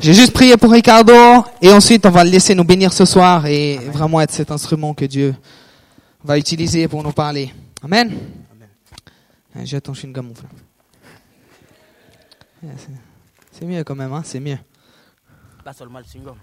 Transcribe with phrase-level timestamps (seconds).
[0.00, 1.12] J'ai juste prié pour Ricardo
[1.60, 4.94] et ensuite on va le laisser nous bénir ce soir et vraiment être cet instrument
[4.94, 5.34] que Dieu
[6.24, 7.52] va utiliser pour nous parler.
[7.82, 8.16] Amen.
[9.54, 9.66] Amen.
[9.66, 10.48] J'ai ton chewing-gum, mon frère.
[13.52, 14.22] C'est mieux quand même, hein?
[14.24, 14.58] c'est mieux.
[15.62, 16.36] Pas seulement le chewing-gum.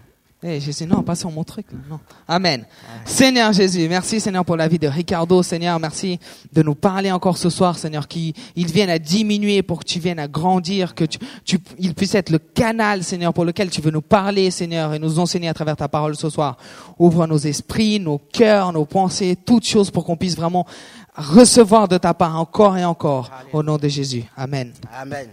[0.44, 1.66] Eh, Jésus, non, pas sur mon truc.
[1.90, 2.00] Non.
[2.28, 2.64] Amen.
[3.06, 5.42] Seigneur Jésus, merci Seigneur pour la vie de Ricardo.
[5.42, 6.20] Seigneur, merci
[6.54, 10.20] de nous parler encore ce soir, Seigneur, qu'il vienne à diminuer pour que tu viennes
[10.20, 13.90] à grandir, que tu, tu, il puisse être le canal, Seigneur, pour lequel tu veux
[13.90, 16.58] nous parler, Seigneur, et nous enseigner à travers ta parole ce soir.
[17.00, 20.68] Ouvre nos esprits, nos cœurs, nos pensées, toutes choses pour qu'on puisse vraiment
[21.16, 23.32] recevoir de ta part encore et encore.
[23.54, 24.24] Au nom de Jésus.
[24.36, 24.72] Amen.
[24.94, 25.30] Amen.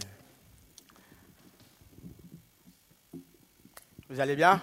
[4.08, 4.62] Vous allez bien?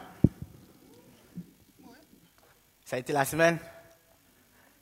[2.91, 3.57] Ça a été la semaine.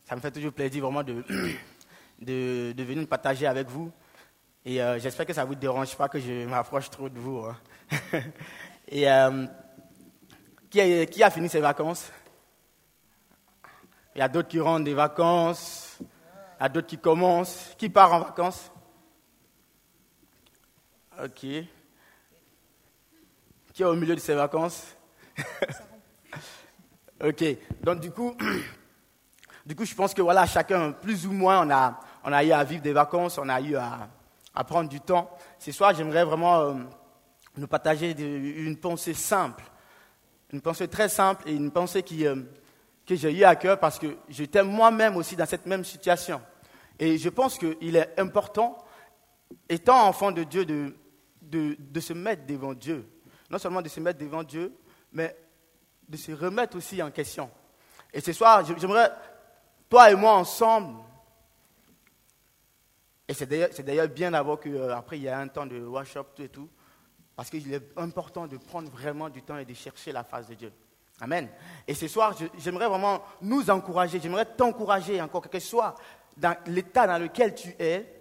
[0.03, 1.23] Ça me fait toujours plaisir vraiment de,
[2.19, 3.91] de, venir partager avec vous.
[4.65, 7.45] Et euh, j'espère que ça ne vous dérange pas que je m'approche trop de vous.
[7.45, 7.55] Hein.
[8.87, 9.45] Et euh,
[10.71, 12.11] qui, a, qui a fini ses vacances?
[14.15, 15.99] Il y a d'autres qui rentrent des vacances.
[16.01, 17.75] Il y a d'autres qui commencent.
[17.77, 18.71] Qui part en vacances?
[21.23, 21.41] Ok.
[21.41, 21.67] Qui
[23.77, 24.97] est au milieu de ses vacances?
[27.21, 27.43] Ok.
[27.83, 28.33] Donc du coup,
[29.65, 32.51] du coup, je pense que voilà, chacun, plus ou moins, on a, on a eu
[32.51, 34.09] à vivre des vacances, on a eu à,
[34.65, 35.29] prendre du temps.
[35.57, 36.73] Ce soir, j'aimerais vraiment euh,
[37.57, 39.63] nous partager une pensée simple,
[40.53, 42.35] une pensée très simple et une pensée qui, euh,
[43.05, 46.41] que j'ai eu à cœur parce que j'étais moi-même aussi dans cette même situation.
[46.97, 48.77] Et je pense qu'il est important,
[49.67, 50.95] étant enfant de Dieu, de,
[51.41, 53.05] de, de se mettre devant Dieu.
[53.49, 54.73] Non seulement de se mettre devant Dieu,
[55.11, 55.35] mais
[56.09, 57.49] de se remettre aussi en question.
[58.11, 59.11] Et ce soir, j'aimerais,
[59.87, 61.03] toi et moi ensemble,
[63.27, 63.45] et c'est
[63.83, 66.67] d'ailleurs bien d'avoir qu'après il y a un temps de workshop, tout et tout,
[67.35, 70.55] parce qu'il est important de prendre vraiment du temps et de chercher la face de
[70.55, 70.73] Dieu.
[71.21, 71.47] Amen.
[71.87, 75.93] Et ce soir, j'aimerais vraiment nous encourager, j'aimerais t'encourager encore, que ce soit
[76.35, 78.19] dans l'état dans lequel tu es,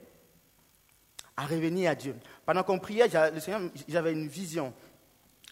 [1.37, 2.17] à revenir à Dieu.
[2.45, 4.75] Pendant qu'on priait, le Seigneur, j'avais une vision.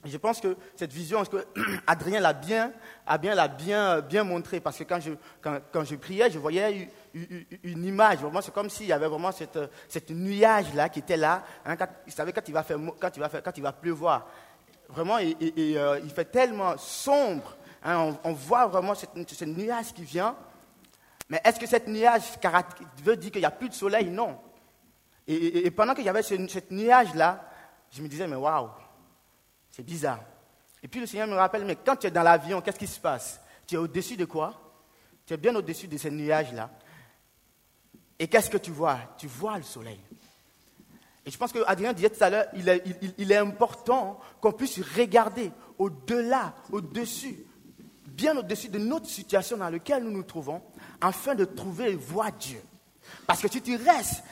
[0.06, 1.22] Je pense que cette vision,
[1.87, 2.72] Adrien l'a bien,
[3.06, 6.89] a bien, bien, bien montré, parce que quand je, quand, quand je priais, je voyais
[7.15, 8.19] une, image.
[8.19, 9.59] Vraiment, c'est comme s'il y avait vraiment cette,
[9.89, 11.43] cette nuage là qui était là.
[11.65, 13.72] Hein, quand, il savait quand il va faire, quand il va faire, quand il va
[13.72, 14.27] pleuvoir.
[14.89, 17.56] Vraiment, et, et, et euh, il fait tellement sombre.
[17.83, 20.37] Hein, on, voit vraiment cette, ce nuage qui vient.
[21.28, 22.22] Mais est-ce que cette nuage
[23.03, 24.06] veut dire qu'il n'y a plus de soleil?
[24.06, 24.39] Non.
[25.27, 27.49] Et, et pendant qu'il y avait ce, cette nuage là,
[27.91, 28.69] je me disais mais waouh.
[29.76, 30.20] C'est bizarre.
[30.82, 32.98] Et puis le Seigneur me rappelle, mais quand tu es dans l'avion, qu'est-ce qui se
[32.98, 33.38] passe?
[33.66, 34.59] Tu es au-dessus de quoi?
[35.26, 36.70] Tu es bien au-dessus de ces nuages-là.
[38.19, 38.98] Et qu'est-ce que tu vois?
[39.19, 40.00] Tu vois le soleil.
[41.26, 42.70] Et je pense que Adrien disait tout à l'heure, il
[43.31, 47.36] est, important qu'on puisse regarder au-delà, au-dessus,
[48.06, 50.62] bien au-dessus de notre situation dans laquelle nous nous trouvons,
[51.03, 52.62] afin de trouver et voir Dieu.
[53.27, 54.22] Parce que si tu restes,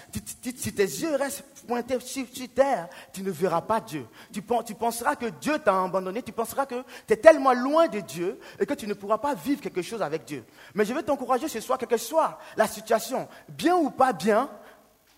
[0.56, 4.06] si tes yeux restent pointés sur, terre, tu ne verras pas Dieu.
[4.32, 8.00] Tu, tu penseras que Dieu t'a abandonné, tu penseras que tu es tellement loin de
[8.00, 10.44] Dieu et que tu ne pourras pas vivre quelque chose avec Dieu.
[10.74, 14.48] Mais je veux t'encourager ce soir, quelle que soit la situation, bien ou pas bien,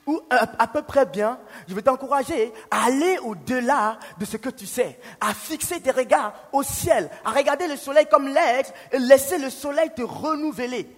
[0.06, 4.65] ou à, peu près bien, je veux t'encourager à aller au-delà de ce que tu
[4.65, 9.39] sais, à fixer tes regards au ciel, à regarder le soleil comme l'aigle et laisser
[9.39, 10.89] le soleil te renouveler.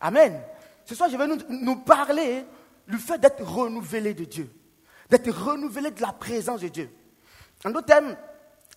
[0.00, 0.38] Amen.
[0.88, 2.46] Ce soir, je vais nous, parler
[2.86, 4.50] du fait d'être renouvelé de Dieu,
[5.10, 6.90] d'être renouvelé de la présence de Dieu.
[7.66, 8.16] Un autre thème,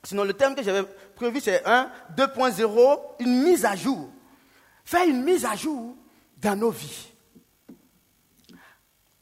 [0.03, 0.83] sinon le thème que j'avais
[1.16, 4.09] prévu, c'est 1, 2.0, une mise à jour.
[4.83, 5.95] Faire une mise à jour
[6.35, 7.13] dans nos vies.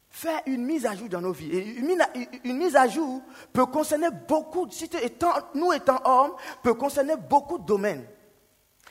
[0.10, 1.52] Faire une mise à jour dans nos vies.
[1.52, 3.22] Et une, mise à jour
[3.54, 4.68] peut concerner beaucoup,
[5.54, 6.32] nous étant hommes,
[6.64, 8.08] peut concerner beaucoup de domaines.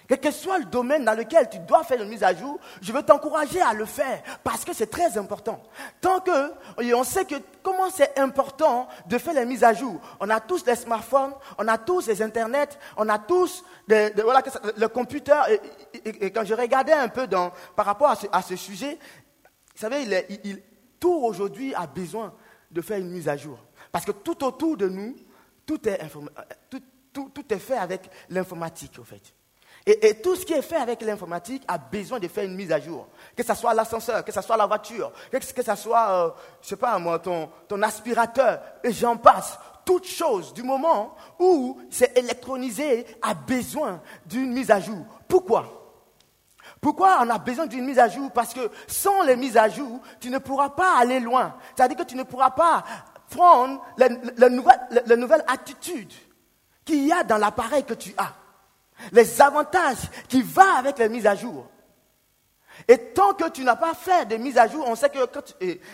[0.08, 2.92] Quel que soit le domaine dans lequel tu dois faire une mise à jour, je
[2.92, 5.62] veux t'encourager à le faire parce que c'est très important.
[6.00, 6.50] Tant que
[6.94, 10.00] on sait que comment c'est important de faire les mises à jour.
[10.18, 15.42] On a tous les smartphones, on a tous les internets, on a tous le computer.
[15.92, 17.28] Et, quand je regardais un peu
[17.76, 18.98] par rapport à ce, sujet,
[19.74, 20.26] vous savez,
[20.98, 22.32] tout aujourd'hui a besoin
[22.70, 23.58] de faire une mise à jour.
[23.92, 25.16] Parce que tout autour de nous,
[25.66, 26.00] tout est,
[26.70, 26.80] tout,
[27.28, 29.34] tout, est fait avec l'informatique, au fait.
[29.88, 32.78] Et, tout ce qui est fait avec l'informatique a besoin de faire une mise à
[32.78, 33.08] jour.
[33.34, 36.30] Que ce soit l'ascenseur, que ce soit la voiture, que, que ce soit, euh,
[36.60, 39.58] je sais pas moi, ton, ton aspirateur, et j'en passe.
[39.86, 45.06] Toute chose, du moment où c'est électronisé, a besoin d'une mise à jour.
[45.26, 45.78] Pourquoi?
[46.82, 48.30] Pourquoi on a besoin d'une mise à jour?
[48.30, 51.54] Parce que sans les mises à jour, tu ne pourras pas aller loin.
[51.74, 52.84] C'est-à-dire que tu ne pourras pas
[53.30, 56.12] prendre la nouvelle attitude
[56.84, 58.32] qu'il y a dans l'appareil que tu as,
[59.12, 61.66] les avantages qui vont avec les mises à jour.
[62.86, 65.18] Et tant que tu n'as pas fait de mise à jour, on sait que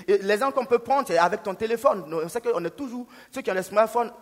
[0.07, 2.05] les gens qu'on peut prendre, c'est avec ton téléphone.
[2.13, 4.13] On sait qu'on est toujours, ceux qui ont les smartphones,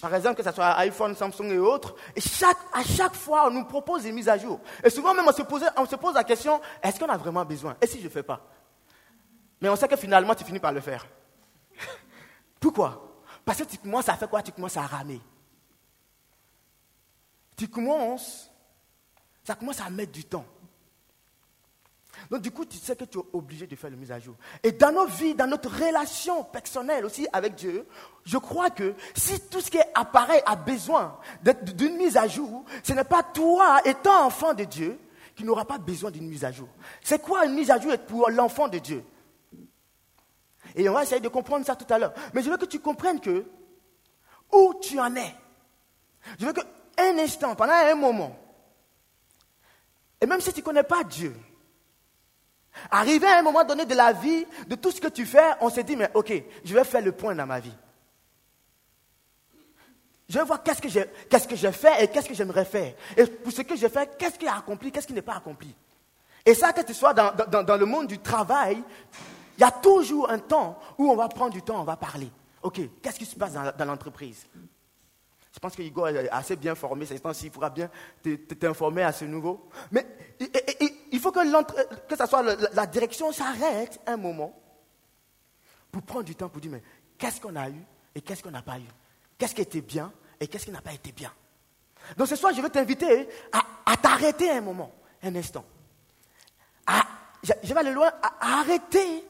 [0.00, 3.50] par exemple, que ce soit iPhone, Samsung et autres, et chaque, à chaque fois, on
[3.50, 4.60] nous propose des mises à jour.
[4.84, 7.44] Et souvent même, on se pose, on se pose la question, est-ce qu'on a vraiment
[7.44, 7.76] besoin?
[7.80, 8.40] Et si je ne fais pas?
[9.60, 11.06] Mais on sait que finalement, tu finis par le faire.
[12.60, 13.02] Pourquoi?
[13.44, 13.78] Parce que tu
[14.28, 14.42] quoi?
[14.42, 15.20] Tu commences à ramer.
[17.56, 18.50] Tu commences,
[19.44, 20.44] ça commence à mettre du temps.
[22.30, 24.34] Donc du coup, tu sais que tu es obligé de faire le mise à jour.
[24.62, 27.86] Et dans nos vies, dans notre relation personnelle aussi avec Dieu,
[28.24, 32.64] je crois que si tout ce qui est appareil a besoin d'une mise à jour,
[32.82, 34.98] ce n'est pas toi, étant enfant de Dieu,
[35.34, 36.68] qui n'aura pas besoin d'une mise à jour.
[37.02, 39.04] C'est quoi une mise à jour pour l'enfant de Dieu?
[40.74, 42.14] Et on va essayer de comprendre ça tout à l'heure.
[42.34, 43.46] Mais je veux que tu comprennes que
[44.52, 45.34] où tu en es.
[46.38, 46.54] Je veux
[46.96, 48.36] qu'un instant, pendant un moment,
[50.20, 51.34] et même si tu ne connais pas Dieu,
[52.90, 55.70] Arrivé à un moment donné de la vie, de tout ce que tu fais, on
[55.70, 56.32] s'est dit, mais ok,
[56.64, 57.74] je vais faire le point dans ma vie.
[60.28, 62.94] Je vais voir qu'est-ce que j'ai, qu'est-ce fait et qu'est-ce que j'aimerais faire.
[63.16, 65.72] Et pour ce que j'ai fait, qu'est-ce qui est accompli, qu'est-ce qui n'est pas accompli.
[66.44, 68.82] Et ça, que tu sois dans, dans, le monde du travail,
[69.56, 72.30] il y a toujours un temps où on va prendre du temps, on va parler.
[72.62, 74.46] Ok, qu'est-ce qui se passe dans, l'entreprise?
[75.56, 77.88] Je pense que Igor est assez bien formé, c'est temps-ci, il pourra bien
[78.60, 79.70] t'informer à ce niveau.
[79.90, 80.06] Mais
[81.10, 82.42] il faut que, que ça soit
[82.74, 84.54] la, direction s'arrête un moment
[85.90, 86.82] pour prendre du temps pour dire, mais
[87.16, 87.82] qu'est-ce qu'on a eu
[88.14, 88.84] et qu'est-ce qu'on n'a pas eu?
[89.38, 91.32] Qu'est-ce qui était bien et qu'est-ce qui n'a pas été bien?
[92.18, 94.92] Donc ce soir, je veux t'inviter à, t'arrêter un moment,
[95.22, 95.64] un instant.
[97.42, 99.24] je, vais aller loin, à, arrêter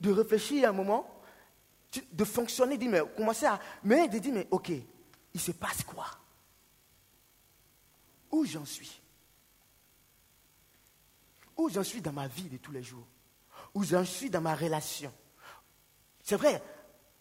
[0.00, 1.22] de réfléchir un moment,
[2.12, 4.70] de fonctionner, de commencer à, mais de dire, mais ok,
[5.36, 6.06] il se passe quoi?
[8.30, 9.02] Où j'en suis?
[11.58, 13.06] Où j'en suis dans ma vie de tous les jours,
[13.74, 15.12] où j'en suis dans ma relation?
[16.22, 16.62] C'est vrai,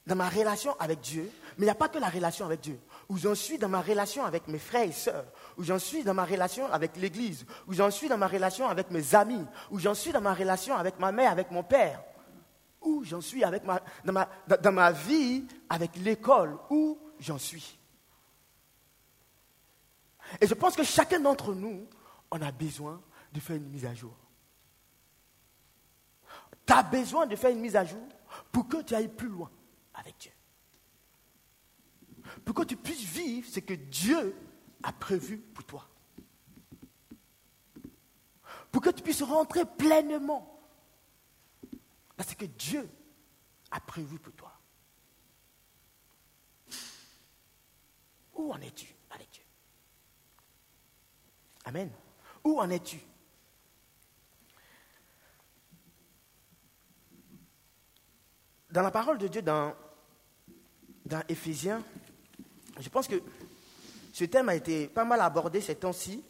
[0.08, 2.80] dans ma relation avec Dieu, mais il n'y a pas que la relation avec Dieu.
[3.10, 5.26] Où j'en suis dans ma relation avec mes frères et sœurs,
[5.58, 8.92] où j'en suis dans ma relation avec l'Église, où j'en suis dans ma relation avec
[8.92, 12.02] mes amis, où j'en suis dans ma relation avec ma mère, avec mon père,
[12.80, 17.78] où j'en suis avec ma, dans, ma, dans ma vie avec l'école, où j'en suis.
[20.42, 21.88] Et je pense que chacun d'entre nous,
[22.32, 23.02] on a besoin
[23.32, 24.16] de faire une mise à jour.
[26.66, 28.08] Tu as besoin de faire une mise à jour
[28.52, 29.52] pour que tu ailles plus loin
[29.94, 30.32] avec Dieu.
[32.44, 34.36] Pour que tu puisses vivre ce que Dieu
[34.84, 35.88] a prévu pour toi.
[38.72, 40.60] Pour que tu puisses rentrer pleinement
[42.18, 42.90] dans ce que Dieu
[43.72, 44.52] a prévu pour toi.
[48.34, 48.95] Où en es-tu?
[51.66, 51.90] Amen.
[52.44, 53.00] Où en es-tu?
[58.72, 59.74] Dans la parole de Dieu, dans,
[61.06, 63.22] dans je pense que
[64.14, 66.24] ce thème a été pas mal abordé ces temps-ci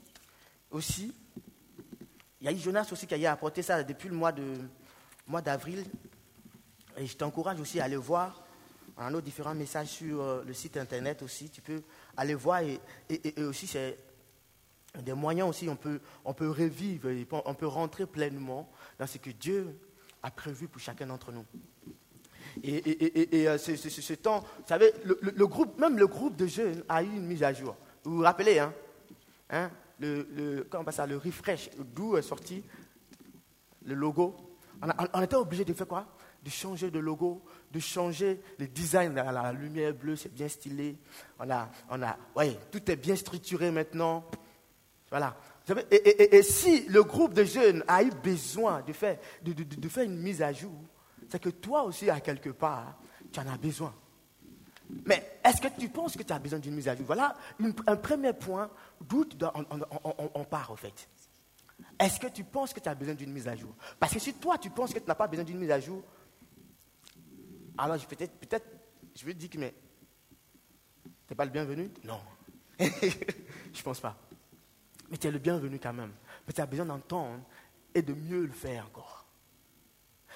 [0.71, 1.13] aussi.
[2.39, 4.31] Il y a eu Jonas aussi qui a apporté ça depuis le mois,
[5.41, 5.83] d'avril.
[6.97, 8.43] Et je t'encourage aussi à aller voir.
[8.97, 11.49] On nos différents messages sur euh, le site internet aussi.
[11.49, 11.81] Tu peux
[12.15, 12.79] aller voir et,
[13.09, 13.97] et, aussi c'est
[15.01, 15.69] des moyens aussi.
[15.69, 17.09] On peut, on peut revivre,
[17.45, 19.77] on peut rentrer pleinement dans ce que Dieu
[20.23, 21.45] a prévu pour chacun d'entre nous.
[22.63, 27.07] Et, euh, ce, temps, vous savez, le, groupe, même le groupe de jeunes a eu
[27.07, 27.75] une mise à jour.
[28.03, 28.73] Vous vous rappelez, hein,
[29.49, 32.63] hein le, le, comment ça, le refresh, d'où est sorti
[33.85, 34.35] le logo.
[35.13, 36.05] On, était obligé de faire quoi?
[36.43, 39.13] De changer de logo, de changer le design.
[39.15, 40.97] La, la lumière bleue, c'est bien stylé.
[41.39, 44.25] On a, on a, ouais, tout est bien structuré maintenant.
[45.09, 45.35] Voilà.
[45.91, 50.41] Et, si le groupe de jeunes a eu besoin de faire, de, faire une mise
[50.41, 50.75] à jour,
[51.29, 52.97] c'est que toi aussi, à quelque part,
[53.31, 53.93] tu en as besoin.
[55.05, 57.05] Mais est-ce que tu penses que tu as besoin d'une mise à jour?
[57.07, 57.35] Voilà
[57.87, 58.69] un premier point
[59.01, 59.25] d'où
[60.35, 61.09] on, part, en fait.
[61.99, 63.73] Est-ce que tu penses que tu as besoin d'une mise à jour?
[63.99, 66.03] Parce que si toi, tu penses que tu n'as pas besoin d'une mise à jour,
[67.77, 68.67] alors peut-être, peut-être,
[69.15, 69.73] je vais te dire que, mais,
[71.03, 71.89] tu n'es pas le bienvenu?
[72.03, 72.19] Non.
[72.79, 74.15] je ne pense pas.
[75.15, 76.11] Mais tu es le bienvenu quand même.
[76.45, 77.39] Mais tu as besoin d'entendre
[77.93, 79.25] et de mieux le faire encore.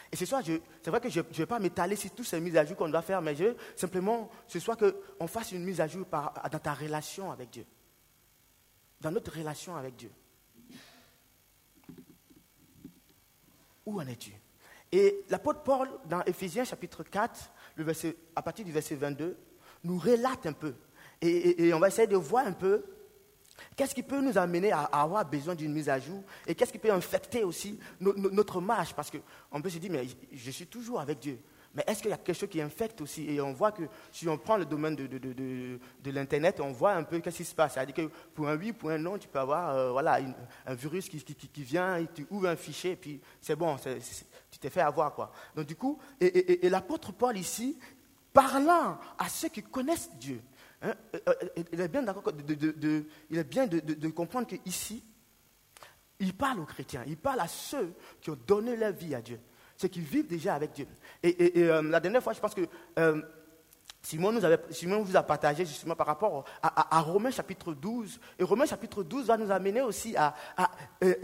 [0.09, 2.55] Et ce soir, c'est vrai que je ne vais pas m'étaler sur toutes ces mises
[2.55, 5.81] à jour qu'on doit faire, mais je veux simplement ce soir qu'on fasse une mise
[5.81, 7.65] à jour dans ta relation avec Dieu.
[9.01, 10.11] Dans notre relation avec Dieu.
[13.85, 14.31] Où en es-tu?
[14.93, 19.37] Et l'apôtre Paul, dans Éphésiens chapitre 4, le verset, à partir du verset 22,
[19.83, 20.73] nous relate un peu.
[21.21, 22.85] Et, on va essayer de voir un peu
[23.75, 26.79] qu'est-ce qui peut nous amener à, avoir besoin d'une mise à jour et qu'est-ce qui
[26.79, 28.93] peut infecter aussi notre marche?
[28.93, 31.39] Parce qu'on peut se dire, mais je suis toujours avec Dieu.
[31.75, 33.29] Mais est-ce qu'il y a quelque chose qui infecte aussi?
[33.29, 36.93] Et on voit que si on prend le domaine de, de, de, l'Internet, on voit
[36.93, 37.75] un peu qu'est-ce qui se passe.
[37.75, 40.19] C'est-à-dire que pour un oui, pour un non, tu peux avoir euh, voilà,
[40.65, 43.77] un virus qui, qui, qui, vient, tu ouvres un fichier, et puis c'est bon,
[44.49, 45.13] tu t'es fait avoir.
[45.13, 45.31] Quoi.
[45.55, 47.77] Donc du coup, et l'apôtre Paul ici,
[48.33, 50.41] parlant à ceux qui connaissent Dieu,
[50.81, 55.03] hein, euh, euh, il est bien d'accord de, il est bien de, comprendre qu'ici,
[56.19, 59.39] il parle aux chrétiens, il parle à ceux qui ont donné leur vie à Dieu
[59.79, 60.87] ceux qui vivent déjà avec Dieu.
[61.23, 62.67] Et, euh, la dernière fois, je pense que
[62.99, 63.21] euh,
[64.01, 68.19] Simon, nous avait, Simon vous a partagé justement par rapport à, Romains chapitre 12.
[68.39, 70.33] Et Romains chapitre 12 va nous amener aussi à...
[71.03, 71.15] Euh,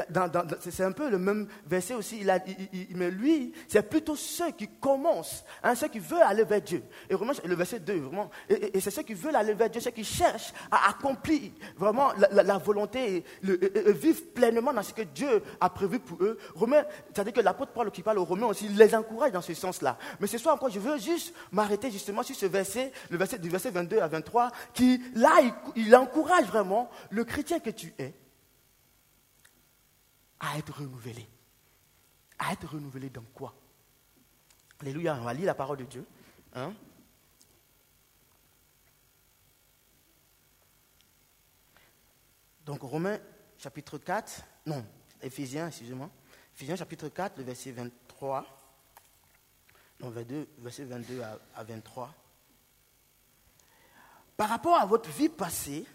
[0.60, 2.20] c'est un peu le même verset aussi.
[2.20, 6.84] Il mais lui, c'est plutôt ceux qui commencent, hein, ceux qui veulent aller vers Dieu.
[7.10, 8.30] Et Romains, le verset 2, vraiment.
[8.50, 12.58] Et, c'est ceux qui veulent aller vers Dieu, ceux qui cherchent à accomplir vraiment la,
[12.58, 16.38] volonté et, vivre pleinement dans ce que Dieu a prévu pour eux.
[16.54, 19.98] Romains, c'est-à-dire que l'apôtre Paul qui parle aux Romains aussi, les encourage dans ce sens-là.
[20.20, 22.65] Mais ce soir encore, je veux juste m'arrêter justement sur ce verset
[23.10, 25.42] le verset du verset 22 à 23, qui là,
[25.76, 28.14] il, encourage vraiment le chrétien que tu es
[30.40, 31.28] à être renouvelé.
[32.40, 33.54] À être renouvelé dans quoi?
[34.80, 36.06] Alléluia, on va lire la parole de Dieu.
[36.54, 36.74] Hein?
[42.66, 43.20] Donc Romains
[43.58, 44.86] chapitre 4, non,
[45.22, 46.10] Éphésiens, excusez-moi.
[46.56, 48.46] Éphésiens chapitre 4, le verset 23,
[50.00, 52.14] non, 22, verset 22 à 23.
[54.38, 55.86] Par rapport à votre vie passée,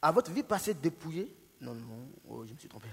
[0.00, 2.86] à votre vie passée dépouillée, non, non, oh, je me suis trompé.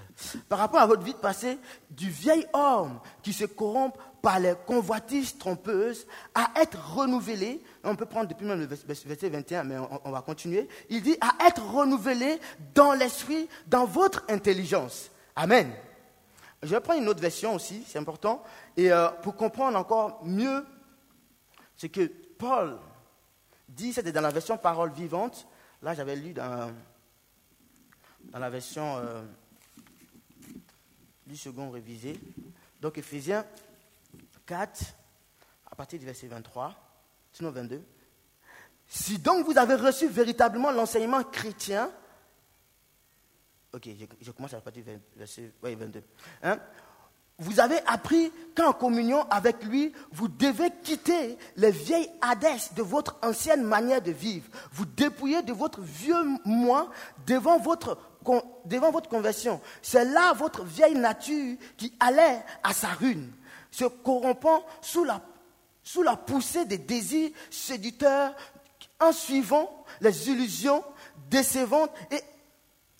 [0.47, 1.57] Par rapport à votre vie passée,
[1.89, 8.05] du vieil homme qui se corrompt par les convoitises trompeuses, à être renouvelé, on peut
[8.05, 12.39] prendre depuis même le verset 21, mais on, va continuer, il dit à être renouvelé
[12.73, 15.09] dans l'esprit, dans votre intelligence.
[15.35, 15.71] Amen.
[16.63, 18.43] Je vais prendre une autre version aussi, c'est important,
[18.77, 20.63] et euh, pour comprendre encore mieux
[21.75, 22.05] ce que
[22.37, 22.77] Paul
[23.71, 25.47] dit, c'était dans la version parole vivante.
[25.81, 26.71] Là, j'avais lu dans,
[28.25, 29.23] dans la version euh,
[31.25, 32.19] du second révisé.
[32.79, 33.45] Donc, Ephésiens
[34.45, 34.83] 4,
[35.71, 36.75] à partir du verset 23,
[37.31, 37.81] sinon 22.
[38.87, 41.89] Si donc vous avez reçu véritablement l'enseignement chrétien,
[43.71, 43.87] ok,
[44.19, 46.03] je, commence à partir du verset 22.
[46.43, 46.59] Hein,
[47.41, 53.17] vous avez appris qu'en communion avec lui, vous devez quitter les vieilles hadès de votre
[53.23, 54.47] ancienne manière de vivre.
[54.73, 56.91] Vous dépouillez de votre vieux moi
[57.25, 57.97] devant votre,
[58.65, 59.59] devant conversion.
[59.81, 63.31] C'est là votre vieille nature qui allait à sa ruine,
[63.71, 68.35] se corrompant sous la, poussée des désirs séducteurs
[68.99, 70.83] en suivant les illusions
[71.27, 72.21] décevantes et,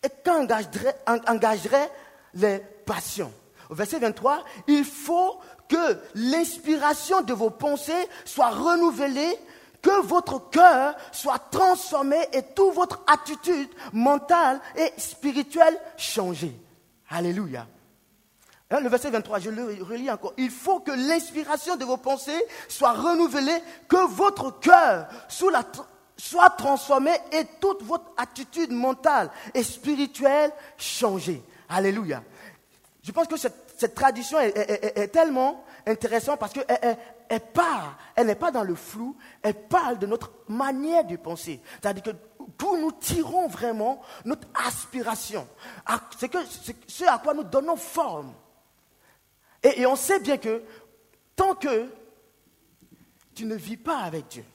[0.04, 1.92] et qu'engageraient
[2.34, 2.58] les
[2.88, 3.32] passions
[3.76, 9.38] verset 23, il faut que l'inspiration de vos pensées soit renouvelée,
[9.82, 16.60] que votre cœur soit transformé et toute votre attitude mentale et spirituelle changée.
[17.10, 17.66] Alléluia.
[18.70, 20.34] Hein, le verset 23, je le relis encore.
[20.38, 27.46] Il faut que l'inspiration de vos pensées soit renouvelée, que votre cœur soit transformé et
[27.60, 31.44] toute votre attitude mentale et spirituelle changée.
[31.68, 32.24] Alléluia.
[33.04, 37.42] Je pense que cette, tradition est, tellement intéressante parce qu'elle elle,
[38.16, 41.62] elle n'est pas dans le flou, elle parle de notre manière de penser.
[41.82, 42.12] C'est-à-dire que
[42.60, 45.48] d'où nous tirons vraiment notre aspiration,
[46.20, 46.32] c'est
[46.88, 48.34] ce à quoi nous donnons forme.
[49.64, 50.64] Et on sait bien que
[51.36, 51.90] tant que
[53.34, 54.46] tu ne vis pas avec Dieu,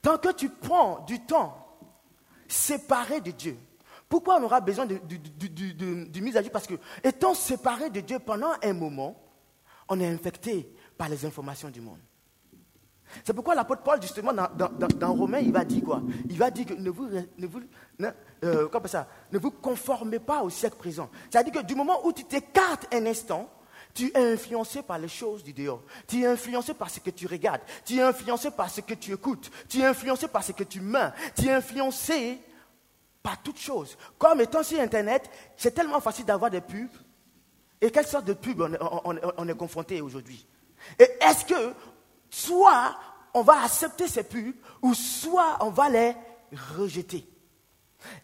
[0.00, 1.56] tant que tu prends du temps
[2.48, 3.58] séparé de Dieu,
[4.10, 6.50] pourquoi on aura besoin de, mise à jour?
[6.50, 6.74] Parce que,
[7.04, 9.16] étant séparé de Dieu pendant un moment,
[9.88, 12.00] on est infecté par les informations du monde.
[13.24, 16.02] C'est pourquoi l'apôtre Paul, justement, dans, Romains, il va dire quoi?
[16.28, 18.08] Il va dire que ne vous, ne
[18.42, 18.68] euh,
[19.32, 21.08] ne vous conformez pas au siècle présent.
[21.30, 23.48] C'est-à-dire que du moment où tu t'écartes un instant,
[23.94, 25.84] tu es influencé par les choses du dehors.
[26.08, 27.62] Tu es influencé par ce que tu regardes.
[27.84, 29.52] Tu es influencé par ce que tu écoutes.
[29.68, 31.10] Tu es influencé par ce que tu mets.
[31.36, 32.40] Tu es influencé
[33.22, 33.96] par toutes choses.
[34.18, 36.88] Comme étant sur Internet, c'est tellement facile d'avoir des pubs.
[37.80, 40.46] Et quelle sorte de pub on, est confronté aujourd'hui?
[40.98, 41.74] Et est-ce que
[42.28, 42.96] soit
[43.32, 46.14] on va accepter ces pubs, ou soit on va les
[46.76, 47.26] rejeter?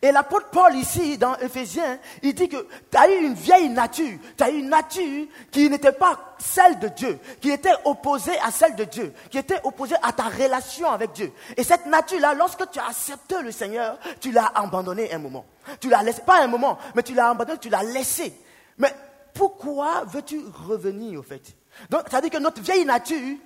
[0.03, 4.19] Et l'apôtre Paul ici, dans Ephésiens, il dit que tu as eu une vieille nature,
[4.37, 8.51] tu as eu une nature qui n'était pas celle de Dieu, qui était opposée à
[8.51, 11.33] celle de Dieu, qui était opposée à ta relation avec Dieu.
[11.57, 15.45] Et cette nature-là, lorsque tu as accepté le Seigneur, tu l'as abandonné un moment.
[15.81, 18.35] Tu l'as laissé, pas un moment, mais tu l'as abandonné, tu l'as laissé.
[18.79, 18.95] Mais
[19.35, 21.43] pourquoi veux-tu revenir au fait?
[21.91, 23.37] Donc, ça veut dire que notre vieille nature,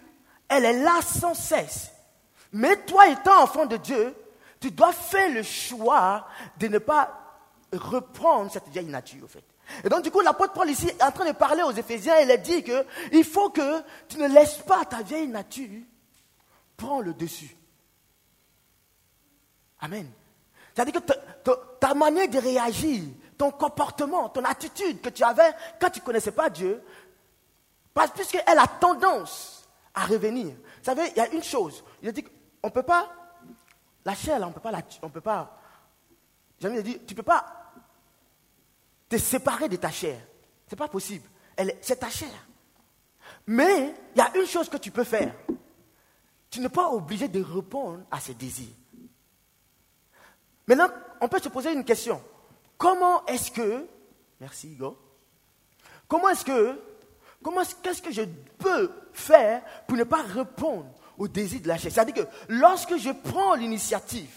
[0.48, 1.90] elle est là sans cesse.
[2.52, 4.14] Mais toi étant enfant de Dieu,
[4.60, 6.26] tu dois faire le choix
[6.58, 7.20] de ne pas
[7.72, 9.44] reprendre cette vieille nature, au fait.
[9.84, 12.30] Et donc, du coup, l'apôtre Paul ici est en train de parler aux Éphésiens, il
[12.30, 15.82] a dit que il faut que tu ne laisses pas ta vieille nature
[16.76, 17.56] prendre le dessus.
[19.80, 20.10] Amen.
[20.74, 23.02] C'est-à-dire que ta manière de réagir,
[23.38, 26.82] ton comportement, ton attitude que tu avais quand tu ne connaissais pas Dieu,
[27.94, 30.46] parce puisqu'elle a tendance à revenir.
[30.46, 31.84] Vous savez, il y a une chose.
[32.02, 33.10] Il a dit qu'on ne peut pas
[34.10, 35.56] la chair, là, on peut pas la, on peut pas.
[36.60, 37.72] Jamais dit, tu peux pas
[39.08, 40.20] te séparer de ta chair.
[40.66, 41.28] C'est pas possible.
[41.80, 42.32] C'est ta chair.
[43.46, 45.34] Mais il y a une chose que tu peux faire.
[46.50, 48.74] Tu n'es pas obligé de répondre à ses désirs.
[50.66, 50.88] Maintenant,
[51.20, 52.22] on peut se poser une question.
[52.76, 53.86] Comment est-ce que,
[54.40, 54.98] merci Hugo,
[56.08, 56.80] comment est-ce que,
[57.42, 58.22] comment, qu'est-ce que je
[58.58, 60.90] peux faire pour ne pas répondre
[61.20, 61.92] au désir de la chair.
[61.92, 64.34] C'est-à-dire que lorsque je prends l'initiative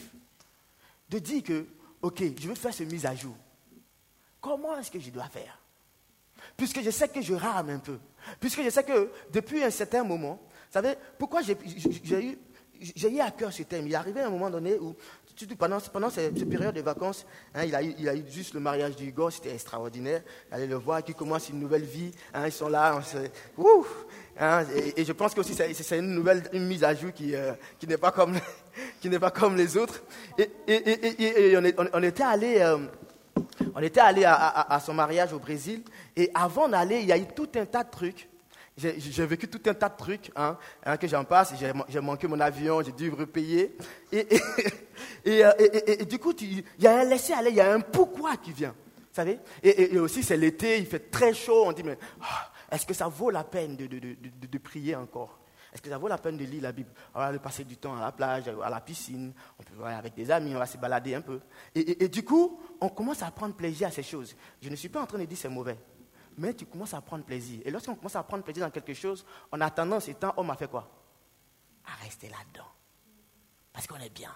[1.10, 1.66] de dire que,
[2.02, 3.36] OK, je veux faire cette mise à jour,
[4.42, 5.58] comment est-ce que je dois faire?
[6.58, 7.98] Puisque je sais que je rame un peu,
[8.38, 11.58] puisque je sais que depuis un certain moment, vous savez, pourquoi j'ai
[12.22, 12.38] eu,
[12.82, 14.94] eu à cœur ce thème Il est arrivé un moment donné où
[15.58, 18.96] pendant, pendant ces, périodes de vacances, hein, il, a eu, a eu, juste le mariage
[18.96, 20.22] du c'était extraordinaire.
[20.52, 22.12] Allez le voir, qui commence une nouvelle vie.
[22.34, 23.00] Hein, ils sont là.
[24.40, 27.54] hein, et, je pense que c'est une nouvelle une mise à jour qui, euh,
[27.88, 28.36] n'est pas, comme,
[29.20, 30.04] pas comme les autres.
[30.38, 30.50] Et,
[31.78, 32.58] on, on, était allé.
[32.60, 32.78] Euh,
[33.76, 35.84] on était allé à, son mariage au Brésil
[36.16, 38.30] et avant d'aller, il y a eu tout un tas de trucs
[38.76, 41.54] j'ai vécu tout un tas de trucs hein, hein, que j'en passe.
[41.88, 43.78] J'ai manqué mon avion, j'ai dû repayer.
[44.12, 44.28] Et,
[45.26, 45.44] et,
[46.02, 48.74] et, du coup, il y a un laisser-aller, il y a un pourquoi qui vient.
[48.98, 51.66] Vous savez et, aussi, c'est l'été, il fait très chaud.
[51.68, 54.96] On dit, mais ah, est-ce que ça vaut la peine de, de, de, de prier
[54.96, 55.40] encore?
[55.74, 56.92] Est-ce que ça vaut la peine de lire la Bible?
[57.16, 60.14] On va passer du temps à la plage, à la piscine, on peut aller avec
[60.14, 61.40] des amis, on va se balader un peu.
[61.74, 64.36] Et, du coup, on commence à prendre plaisir à ces choses.
[64.62, 65.78] Je ne suis pas en train de dire c'est mauvais
[66.38, 67.62] mais tu commences à prendre plaisir.
[67.66, 70.56] Et lorsqu'on commence à prendre plaisir dans quelque chose, on a tendance, étant homme, à
[70.56, 70.90] faire quoi?
[71.86, 72.68] À rester là-dedans.
[73.72, 74.32] Parce qu'on est bien.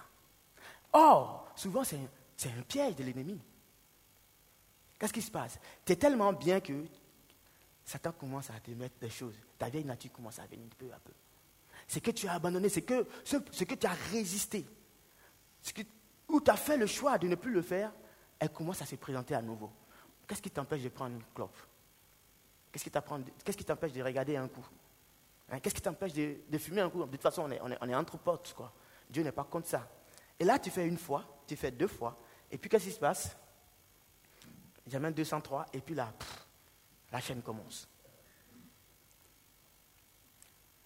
[0.92, 3.40] Or, souvent, c'est un, piège de l'ennemi.
[4.98, 5.58] Qu'est-ce qui se passe?
[5.84, 6.84] Tu es tellement bien que
[7.84, 9.34] Satan commence à te mettre des choses.
[9.56, 11.12] Ta vieille nature commence à venir peu à peu.
[11.86, 14.66] C'est que tu as abandonné, c'est que, ce, que tu as résisté.
[16.28, 17.92] Où tu as fait le choix de ne plus le faire,
[18.38, 19.70] elle commence à se présenter à nouveau.
[20.26, 21.56] Qu'est-ce qui t'empêche de prendre une clope?
[22.72, 24.66] Qu'est-ce qui t'empêche de regarder un coup?
[25.50, 27.04] Hein, Qu'est-ce qui t'empêche de, fumer un coup?
[27.04, 27.48] De toute façon,
[27.80, 28.72] on est, entre potes, quoi.
[29.08, 29.88] Dieu n'est pas contre ça.
[30.38, 32.18] Et là, tu fais une fois, tu fais deux fois,
[32.50, 33.36] et puis qu'est-ce qui se passe?
[34.86, 36.12] J'amène 203, et puis là,
[37.10, 37.88] la chaîne commence.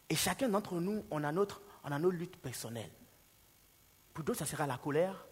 [0.08, 2.90] Et chacun d'entre nous, on a, notre, on a nos luttes personnelles.
[4.12, 5.26] Pour d'autres, ça sera la colère.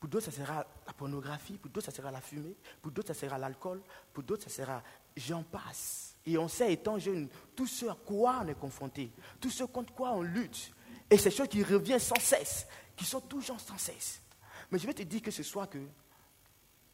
[0.00, 1.56] Pour d'autres, ça sera la pornographie.
[1.56, 2.56] Pour d'autres, ça sera la fumée.
[2.82, 3.82] Pour d'autres, ça sera l'alcool.
[4.12, 4.82] Pour d'autres, ça sera
[5.16, 6.16] j'en passe.
[6.26, 9.92] Et on sait, étant jeune, tout ce à quoi on est confronté, tout ce contre
[9.92, 10.72] quoi on lutte,
[11.10, 14.22] et ces choses qui reviennent sans cesse, qui sont toujours sans cesse.
[14.70, 15.78] Mais je vais te dire que ce soir que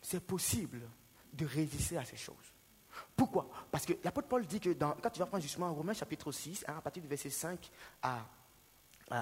[0.02, 0.80] c'est possible
[1.33, 2.35] de résister à ces choses.
[3.14, 3.48] Pourquoi?
[3.70, 6.74] Parce que l'apôtre Paul dit que quand tu vas prendre justement Romains chapitre 6, hein,
[6.78, 7.70] à partir du verset 5
[8.02, 8.26] à,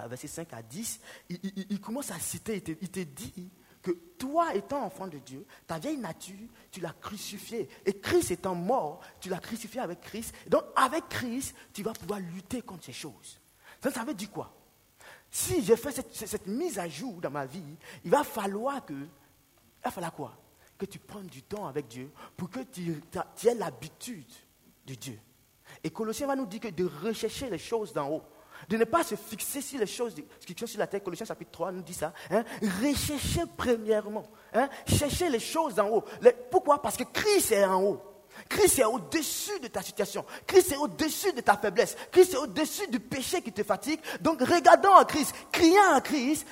[0.08, 3.50] verset 5 à 10, il, commence à citer, il te dit
[3.92, 7.68] toi étant enfant de Dieu, ta vieille nature, tu l'as crucifiée.
[7.86, 10.34] Et Christ étant mort, tu l'as crucifié avec Christ.
[10.48, 13.40] donc avec Christ, tu vas pouvoir lutter contre ces choses.
[13.82, 14.54] Ça, ça veut dire quoi?
[15.30, 18.94] Si j'ai fait cette, mise à jour dans ma vie, il va falloir que...
[18.94, 20.32] Il va falloir quoi?
[20.76, 23.00] Que tu prennes du temps avec Dieu pour que tu,
[23.36, 24.32] tu aies l'habitude
[24.86, 25.20] de Dieu.
[25.84, 28.22] Et Colossiens va nous dire que de rechercher les choses d'en haut
[28.68, 31.02] de ne pas se fixer sur les choses qui sont sur la terre.
[31.02, 32.12] Colossiens chapitre 3 nous dit ça.
[32.30, 32.44] Hein.
[32.82, 34.24] Recherchez premièrement.
[34.52, 34.68] Hein.
[34.86, 36.04] Cherchez les choses en haut.
[36.50, 36.80] pourquoi?
[36.80, 38.02] Parce que Christ est en haut.
[38.48, 40.24] Christ est au-dessus de ta situation.
[40.46, 41.96] Christ est au-dessus de ta faiblesse.
[42.10, 44.00] Christ est au-dessus du péché qui te fatigue.
[44.20, 46.46] Donc regardons à Christ, criant à Christ.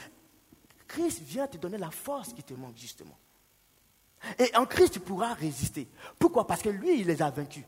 [0.88, 3.16] Christ vient te donner la force qui te manque justement.
[4.38, 5.88] Et en Christ, tu pourras résister.
[6.19, 6.47] Pourquoi?
[6.47, 7.64] Parce que lui, il les a vaincus.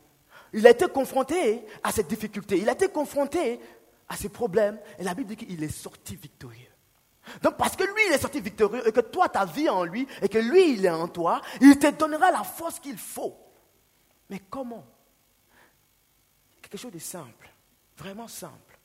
[0.51, 2.57] Il a été confronté à cette difficulté.
[2.57, 3.59] Il a été confronté
[4.09, 4.79] à ses problèmes.
[4.97, 6.67] Et la Bible dit qu'il est sorti victorieux.
[7.41, 10.07] Donc parce que lui, il est sorti victorieux et que toi, ta vie en lui
[10.21, 13.37] et que lui, il est en toi, il te donnera la force qu'il faut.
[14.29, 14.85] Mais comment?
[16.61, 17.49] Quelque chose de simple,
[17.97, 18.77] vraiment simple.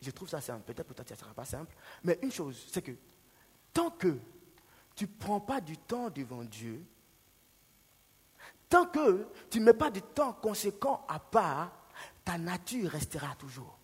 [0.00, 0.62] Je trouve ça simple.
[0.62, 1.74] Peut-être pour toi, ça ne sera pas simple.
[2.04, 2.92] Mais une chose, c'est que
[3.72, 4.18] tant que
[4.96, 6.82] tu ne prends pas du temps devant Dieu,
[8.68, 11.72] tant que tu ne mets pas du temps conséquent à part,
[12.24, 13.79] ta nature restera toujours.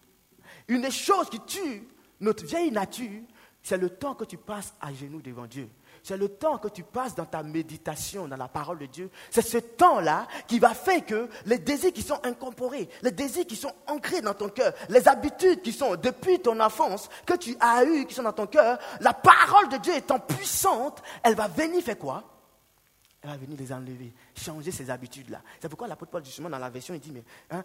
[0.68, 1.88] Une des choses qui tue
[2.20, 3.22] notre vieille nature,
[3.62, 5.68] c'est le temps que tu passes à genoux devant Dieu.
[6.02, 9.10] C'est le temps que tu passes dans ta méditation, dans la parole de Dieu.
[9.28, 13.56] C'est ce temps-là qui va faire que les désirs qui sont incorporés, les désirs qui
[13.56, 17.84] sont ancrés dans ton cœur, les habitudes qui sont depuis ton enfance, que tu as
[17.84, 21.82] eues, qui sont dans ton cœur, la parole de Dieu étant puissante, elle va venir
[21.82, 22.22] faire quoi?
[23.20, 25.42] Elle va venir les enlever, changer ces habitudes-là.
[25.60, 27.64] C'est pourquoi l'apôtre Paul, justement, dans la version, il dit, mais hein,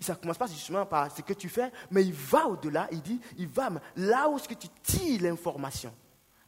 [0.00, 3.02] ça ne commence pas justement par ce que tu fais, mais il va au-delà, il
[3.02, 5.94] dit, il va là où ce que tu tires l'information,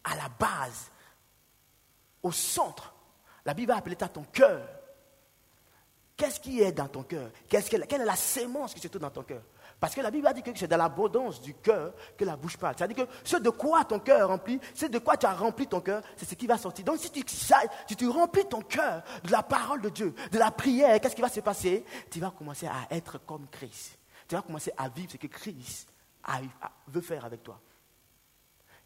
[0.04, 0.90] à la base,
[2.22, 2.94] au centre.
[3.44, 4.68] La Bible va appeler ça ton cœur.
[6.16, 7.30] Qu'est-ce qui est dans ton cœur?
[7.48, 9.42] Quelle est la sémence qui se trouve dans ton cœur?
[9.82, 12.56] Parce que la Bible a dit que c'est dans l'abondance du cœur que la bouche
[12.56, 12.76] parle.
[12.78, 15.66] C'est-à-dire que ce de quoi ton cœur est rempli, ce de quoi tu as rempli
[15.66, 16.84] ton cœur, c'est ce qui va sortir.
[16.84, 20.52] Donc si tu, si tu remplis ton cœur de la parole de Dieu, de la
[20.52, 21.84] prière, qu'est-ce qui va se passer?
[22.08, 23.98] Tu vas commencer à être comme Christ.
[24.28, 25.88] Tu vas commencer à vivre ce que Christ
[26.86, 27.58] veut faire avec toi.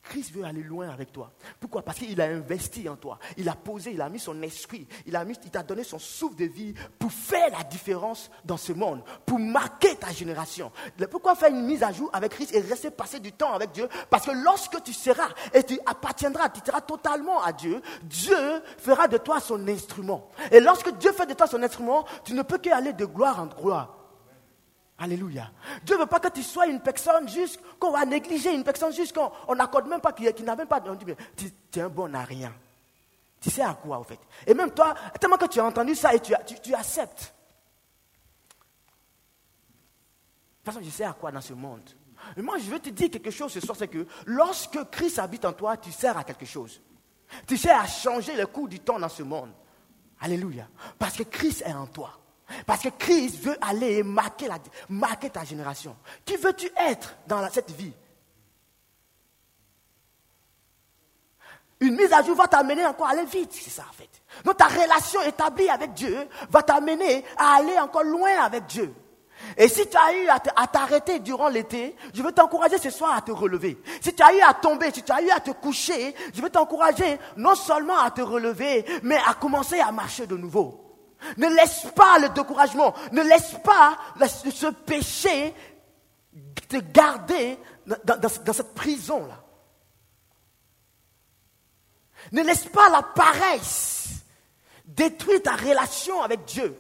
[0.09, 1.33] Christ veut aller loin avec toi.
[1.61, 1.83] Pourquoi?
[1.83, 3.19] Parce qu'il a investi en toi.
[3.37, 5.12] Il a posé, il a mis son esprit, il
[5.51, 9.97] t'a donné son souffle de vie pour faire la différence dans ce monde, pour marquer
[9.97, 10.71] ta génération.
[11.11, 13.88] Pourquoi faire une mise à jour avec Christ et rester passer du temps avec Dieu?
[14.09, 19.09] Parce que lorsque tu seras et tu appartiendras, tu seras totalement à Dieu, Dieu fera
[19.09, 20.29] de toi son instrument.
[20.51, 23.47] Et lorsque Dieu fait de toi son instrument, tu ne peux qu'aller de gloire en
[23.47, 24.06] gloire.
[24.99, 25.51] Alléluia.
[25.85, 28.93] Dieu ne veut pas que tu sois une personne juste, qu'on va négliger, une personne
[28.95, 30.83] juste qu'on n'accorde même pas, qui, n'a même pas.
[30.87, 32.53] On dit, mais tu, es un bon à rien.
[33.41, 34.19] Tu sais à quoi, en fait.
[34.47, 36.33] Et même toi, tellement que tu as entendu ça et tu,
[36.63, 37.35] tu, acceptes.
[40.65, 41.83] De toute façon, je sais à quoi dans ce monde.
[42.35, 45.45] Mais moi, je veux te dire quelque chose ce soir, c'est que lorsque Christ habite
[45.45, 46.81] en toi, tu sers à quelque chose.
[47.47, 49.51] Tu sers à changer le cours du temps dans ce monde.
[50.21, 50.67] Alléluia.
[50.99, 52.19] Parce que Christ est en toi.
[52.65, 55.97] Parce que Christ veut aller marquer, la, marquer ta génération.
[56.25, 57.93] Qui veux-tu être dans cette vie?
[61.81, 64.09] Une mise à jour va t'amener encore à aller vite, c'est ça en fait.
[64.45, 68.95] Donc ta relation établie avec Dieu va t'amener à aller encore loin avec Dieu.
[69.59, 73.21] Et si tu as eu à t'arrêter durant l'été, je veux t'encourager ce soir à
[73.21, 73.79] te relever.
[74.01, 76.49] Si tu as eu à tomber, si tu as eu à te coucher, je veux
[76.49, 80.86] t'encourager non seulement à te relever, mais à commencer à marcher de nouveau.
[81.37, 85.55] Ne laisse pas le découragement, ne laisse pas ce péché
[86.69, 89.43] te garder dans, cette prison-là.
[92.33, 94.25] Ne laisse pas la paresse
[94.85, 96.77] détruire ta relation avec Dieu.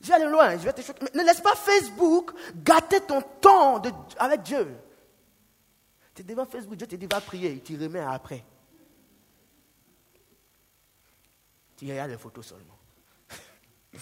[0.00, 1.06] Je vais aller loin, je vais te choquer.
[1.14, 3.82] ne laisse pas Facebook gâter ton temps
[4.18, 4.76] avec Dieu.
[6.14, 8.44] Tu es devant Facebook, Dieu te dit va prier, il te remet après.
[11.76, 12.78] Tu regardes les photos seulement.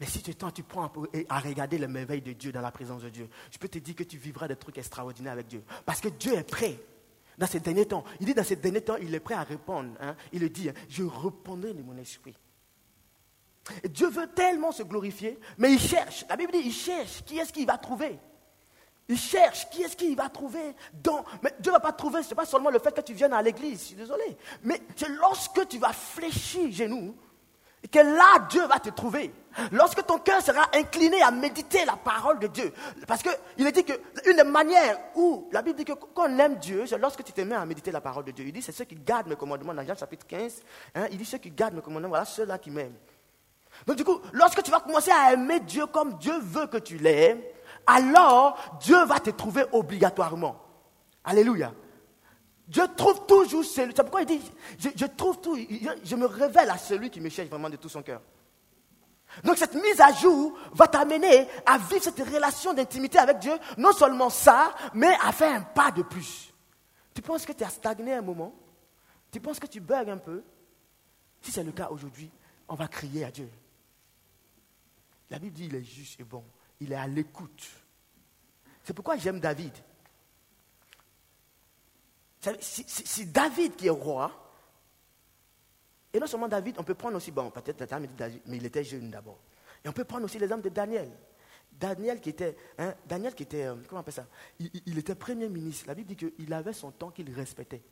[0.00, 0.92] Mais si tu, temps, tu prends
[1.28, 3.94] à regarder les merveilles de Dieu dans la présence de Dieu, je peux te dire
[3.94, 5.62] que tu vivras des trucs extraordinaires avec Dieu.
[5.86, 6.78] Parce que Dieu est prêt.
[7.38, 9.94] Dans ces derniers temps, il dit dans ces derniers temps, il est prêt à répondre.
[10.00, 10.16] Hein.
[10.32, 12.36] Il le dit, hein, je répondrai de mon esprit.
[13.88, 16.24] Dieu veut tellement se glorifier, mais il cherche.
[16.28, 17.24] La Bible dit, il cherche.
[17.24, 18.18] Qui est-ce qu'il va trouver
[19.12, 21.22] il cherche qui est-ce qu'il va trouver dans...
[21.42, 23.34] Mais Dieu ne va pas trouver, ce n'est pas seulement le fait que tu viennes
[23.34, 24.24] à l'église, je suis désolé.
[24.62, 27.14] Mais c'est lorsque tu vas fléchir genoux,
[27.90, 29.32] que là, Dieu va te trouver.
[29.70, 32.72] Lorsque ton cœur sera incliné à méditer la parole de Dieu.
[33.06, 36.86] Parce qu'il est dit qu'une des manières où la Bible dit que qu'on aime Dieu,
[36.86, 38.46] c'est lorsque tu te mets à méditer la parole de Dieu.
[38.46, 40.62] Il dit c'est ceux qui gardent mes commandements dans Jean chapitre 15.
[40.94, 42.96] Hein, il dit ceux qui gardent mes commandements, voilà ceux-là qui m'aiment.
[43.86, 46.96] Donc du coup, lorsque tu vas commencer à aimer Dieu comme Dieu veut que tu
[46.96, 47.42] l'aimes,
[47.86, 50.56] alors Dieu va te trouver obligatoirement.
[51.24, 51.72] Alléluia.
[52.66, 53.92] Dieu trouve toujours celui.
[53.94, 54.40] C'est pourquoi il dit,
[54.78, 55.58] je, trouve tout,
[56.04, 58.20] je, me révèle à celui qui me cherche vraiment de tout son cœur.
[59.44, 63.52] Donc cette mise à jour va t'amener à vivre cette relation d'intimité avec Dieu.
[63.78, 66.52] Non seulement ça, mais à faire un pas de plus.
[67.14, 68.54] Tu penses que tu as stagné un moment?
[69.30, 70.42] Tu penses que tu bugs un peu?
[71.40, 72.30] Si c'est le cas aujourd'hui,
[72.68, 73.50] on va crier à Dieu.
[75.30, 76.44] La Bible dit il est juste et bon
[76.82, 77.68] il est à l'écoute.
[78.82, 79.72] C'est pourquoi j'aime David.
[82.60, 84.38] Si, David qui est roi,
[86.12, 87.88] et non seulement David, on peut prendre aussi, bon, peut-être
[88.46, 89.38] mais il était jeune d'abord.
[89.84, 91.10] Et on peut prendre aussi l'exemple de Daniel.
[91.70, 94.26] Daniel qui était, hein, Daniel qui était, euh, comment on appelle ça?
[94.58, 95.86] Il, il était premier ministre.
[95.86, 97.82] La Bible dit qu'il avait son temps qu'il respectait.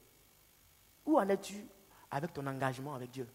[1.06, 1.64] Où en es-tu
[2.10, 3.26] avec ton engagement avec Dieu?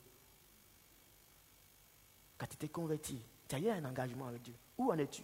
[2.37, 4.55] Quand tu t'es converti, tu as eu un engagement avec Dieu.
[4.77, 5.23] Où en es-tu?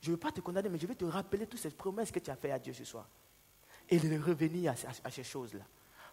[0.00, 2.18] Je ne veux pas te condamner, mais je vais te rappeler toutes ces promesses que
[2.18, 3.08] tu as faites à Dieu ce soir.
[3.88, 4.72] Et de revenir
[5.04, 5.64] à, ces choses-là.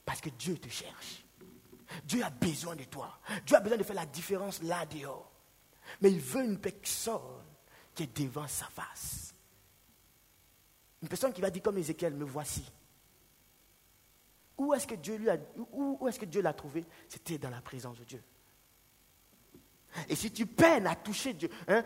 [0.04, 1.24] Parce que Dieu te cherche.
[2.06, 3.20] Dieu a besoin de toi.
[3.46, 5.32] Dieu a besoin de faire la différence là dehors.
[6.02, 7.44] Mais il veut une personne
[7.94, 9.34] qui est devant sa face.
[11.02, 12.64] Une personne qui va dire comme Ézéchiel, me voici.
[14.58, 15.20] Où est-ce que Dieu
[15.72, 16.86] où, est-ce que Dieu l'a trouvé?
[17.10, 18.24] C'était dans la présence de Dieu.
[20.08, 21.84] Et si tu peines à toucher Dieu, hein,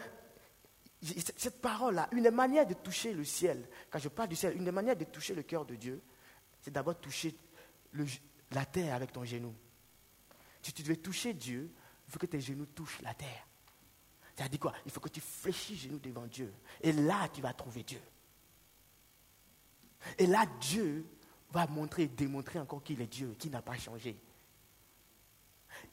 [1.06, 4.66] cette parole-là, une des manières de toucher le ciel, quand je parle du ciel, une
[4.66, 6.02] des manières de toucher le cœur de Dieu,
[6.62, 7.36] c'est d'abord toucher
[8.52, 9.54] la terre avec ton genou.
[10.62, 11.72] Si tu devais toucher Dieu,
[12.08, 13.48] il faut que tes genoux touchent la terre.
[14.38, 14.74] Ça dit quoi?
[14.86, 16.54] Il faut que tu fléchis genoux devant Dieu.
[16.82, 18.02] Et là, tu vas trouver Dieu.
[20.18, 21.06] Et là, Dieu
[21.52, 24.18] va montrer, démontrer encore qu'il est Dieu, qui n'a pas changé.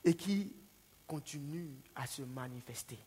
[0.05, 0.55] Et qui
[1.07, 2.99] continue à se manifester.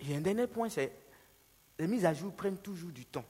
[0.00, 0.92] Et un dernier point, c'est
[1.78, 3.24] les mises à jour prennent toujours du temps.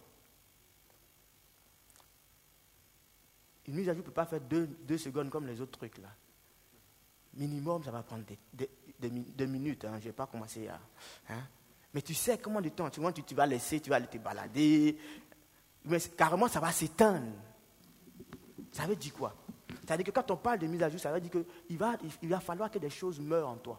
[3.67, 6.09] Une mise à jour ne peut pas faire deux, secondes comme les autres trucs là.
[7.35, 9.85] Minimum, ça va prendre des, minutes.
[9.85, 9.93] Hein.
[9.95, 10.81] Je ne vais pas commencer à.
[11.29, 11.43] Hein.
[11.93, 12.89] Mais tu sais comment de temps.
[12.89, 14.99] Tu, vois, tu, vas laisser, tu vas aller te balader.
[15.85, 17.33] Mais carrément, ça va s'éteindre.
[18.73, 19.37] Ça veut dire quoi?
[19.87, 21.79] Ça veut dire que quand on parle de mise à jour, ça veut dire qu'il
[21.79, 23.79] va, il va falloir que des choses meurent en toi.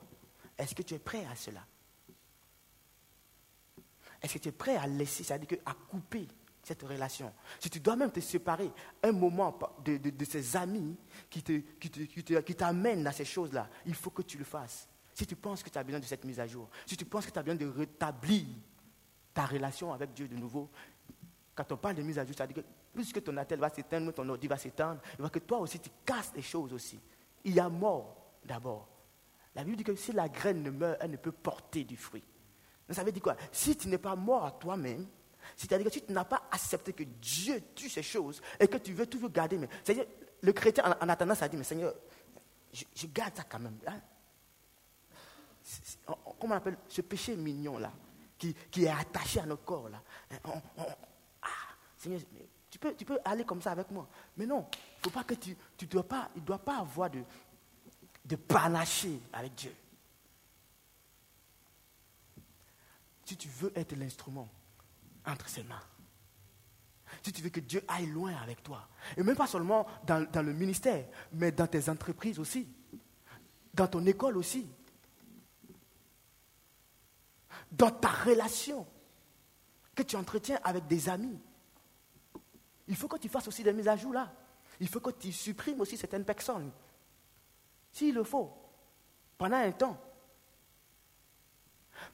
[0.58, 1.66] Est-ce que tu es prêt à cela?
[4.22, 6.28] Est-ce que tu es prêt à laisser, ça veut dire à couper
[6.64, 7.34] cette relation.
[7.60, 10.96] Si tu dois même te séparer un moment de, de, ces amis
[11.30, 14.88] qui, te, qui, t'amènent à ces choses-là, il faut que tu le fasses.
[15.14, 17.26] Si tu penses que tu as besoin de cette mise à jour, si tu penses
[17.26, 18.46] que tu as besoin de rétablir
[19.34, 20.70] ta relation avec Dieu de nouveau,
[21.56, 23.60] quand on parle de mise à jour, ça veut dire que plus que ton attel
[23.60, 26.74] va s'éteindre, ton ordi va s'éteindre, il va que toi aussi tu casses les choses
[26.74, 27.00] aussi.
[27.44, 28.88] Il y a mort d'abord.
[29.56, 32.24] La Bible dit que si la graine ne meurt, elle ne peut porter du fruit.
[32.94, 33.36] Ça veut dire quoi?
[33.52, 35.08] Si tu n'es pas mort à toi-même,
[35.56, 38.94] c'est-à-dire que si tu n'as pas accepté que Dieu tue ces choses et que tu
[38.94, 40.06] veux toujours garder, mais c'est-à-dire
[40.42, 41.94] le chrétien en, attendant ça dit, mais Seigneur,
[42.72, 43.78] je, garde ça quand même.
[43.88, 44.00] Hein.
[46.40, 47.92] comment on appelle ce péché mignon là,
[48.38, 50.02] qui, est attaché à nos corps là.
[50.32, 50.62] Hein,
[51.42, 51.48] ah,
[51.98, 52.22] Seigneur,
[52.70, 54.08] tu peux, aller comme ça avec moi.
[54.38, 57.10] Mais non, il ne faut pas que tu, tu dois pas, ne doit pas avoir
[57.10, 57.24] de,
[58.26, 59.76] de panaché avec Dieu.
[63.30, 64.50] Si tu veux être l'instrument
[65.24, 65.84] entre ses mains.
[67.22, 70.52] Si tu veux que Dieu aille loin avec toi, et même pas seulement dans, le
[70.52, 72.68] ministère, mais dans tes entreprises aussi,
[73.72, 74.68] dans ton école aussi,
[77.72, 78.88] dans ta relation.
[79.94, 81.40] Que tu entretiens avec des amis,
[82.88, 84.34] il faut que tu fasses aussi des mises à jour là.
[84.80, 86.72] Il faut que tu supprimes aussi certaines personnes,
[87.92, 88.52] s'il le faut,
[89.38, 90.02] pendant un temps.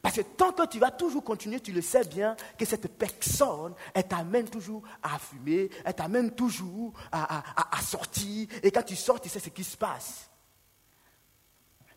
[0.01, 3.73] Parce que tant que tu vas toujours continuer, tu le sais bien, que cette personne,
[3.93, 7.43] elle t'amène toujours à fumer, elle t'amène toujours à,
[7.81, 8.47] sortir.
[8.61, 10.29] Et quand tu sors, tu sais ce qui se passe.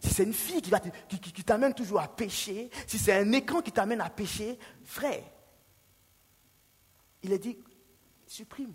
[0.00, 0.70] Si c'est une fille qui,
[1.18, 5.24] qui, t'amène toujours à pécher, si c'est un écran qui t'amène à pécher, frère,
[7.22, 7.58] il est dit,
[8.26, 8.74] supprime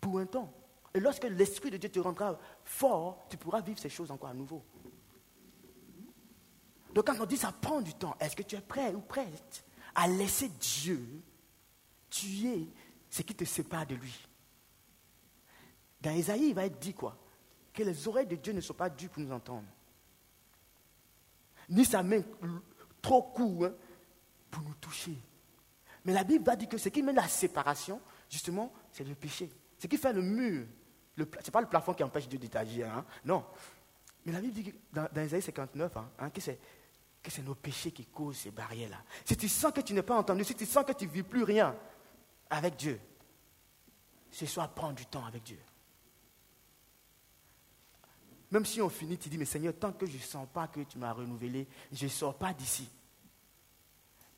[0.00, 0.52] pour un temps.
[0.92, 4.34] Et lorsque l'Esprit de Dieu te rendra fort, tu pourras vivre ces choses encore à
[4.34, 4.64] nouveau.
[6.94, 9.64] Donc quand on dit ça prend du temps, est-ce que tu es prêt ou prête
[9.94, 11.06] à laisser Dieu
[12.08, 12.68] tuer
[13.08, 14.26] ce qui te sépare de lui?
[16.00, 17.16] Dans Isaïe, il va être dit quoi?
[17.72, 19.66] Que les oreilles de Dieu ne sont pas dues pour nous entendre.
[21.68, 22.22] Ni sa main
[23.00, 23.74] trop courte hein,
[24.50, 25.16] pour nous toucher.
[26.04, 29.14] Mais la Bible va dire que ce qui mène à la séparation, justement, c'est le
[29.14, 29.50] péché.
[29.78, 30.66] Ce qui fait le mur.
[31.16, 32.88] Ce n'est pas le plafond qui empêche Dieu d'agir.
[32.88, 33.04] Hein?
[33.24, 33.44] Non.
[34.24, 36.58] Mais la Bible dit dans, dans Isaïe 59 hein, que c'est
[37.22, 39.02] que c'est nos péchés qui causent ces barrières-là.
[39.24, 41.22] Si tu sens que tu n'es pas entendu, si tu sens que tu ne vis
[41.22, 41.76] plus rien
[42.48, 43.00] avec Dieu,
[44.30, 45.58] ce soir, prends du temps avec Dieu.
[48.50, 50.80] Même si on finit, tu dis, mais Seigneur, tant que je ne sens pas que
[50.80, 52.88] tu m'as renouvelé, je ne sors pas d'ici.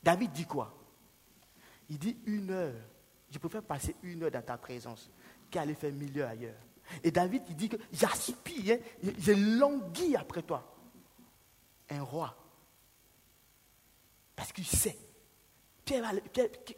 [0.03, 0.75] David dit quoi?
[1.89, 2.75] Il dit une heure.
[3.31, 5.09] Je préfère passer une heure dans ta présence
[5.49, 6.59] qu'aller faire mille heures ailleurs.
[7.03, 10.75] Et David, dit que j'aspire, hein, j'ai langui après toi.
[11.89, 12.42] Un roi
[14.35, 14.97] parce qu'il sait.
[15.85, 16.11] Pierre,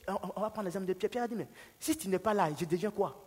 [0.07, 1.11] on va prendre l'exemple de Pierre.
[1.11, 1.47] Pierre a dit, mais
[1.79, 3.21] si tu n'es pas là, je deviens quoi?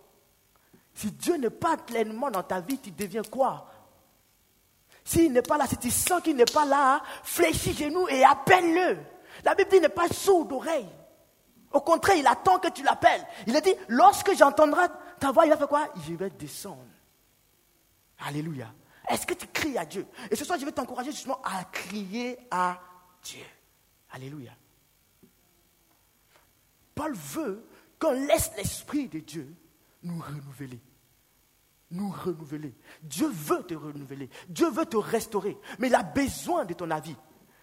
[0.94, 3.70] Si Dieu n'est pas pleinement dans ta vie, tu deviens quoi?
[5.04, 8.98] S'il n'est pas là, si tu sens qu'il n'est pas là, fléchis genoux et appelle-le.
[9.44, 10.88] La Bible dit n'est pas sourd d'oreille.
[11.72, 13.24] Au contraire, il attend que tu l'appelles.
[13.46, 14.86] Il a dit, lorsque j'entendrai
[15.20, 15.88] ta voix, il va faire quoi?
[16.06, 16.82] Je vais descendre.
[18.26, 18.66] Alléluia.
[19.08, 20.06] Est-ce que tu cries à Dieu?
[20.30, 22.78] Et ce soir, je vais t'encourager justement à crier à
[23.22, 23.44] Dieu.
[24.10, 24.52] Alléluia.
[26.94, 27.64] Paul veut
[27.98, 29.54] qu'on laisse l'Esprit de Dieu
[30.02, 30.80] nous renouveler.
[31.90, 32.74] Nous renouveler.
[33.02, 34.28] Dieu veut te renouveler.
[34.48, 35.56] Dieu veut te restaurer.
[35.78, 37.16] Mais il a besoin de ton avis.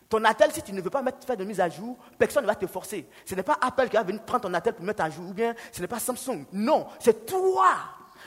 [0.09, 2.47] Ton attel, si tu ne veux pas mettre, faire de mise à jour, personne ne
[2.47, 3.09] va te forcer.
[3.25, 5.33] Ce n'est pas Apple qui va venir prendre ton attel pour mettre à jour, ou
[5.33, 6.45] bien ce n'est pas Samsung.
[6.53, 7.75] Non, c'est toi.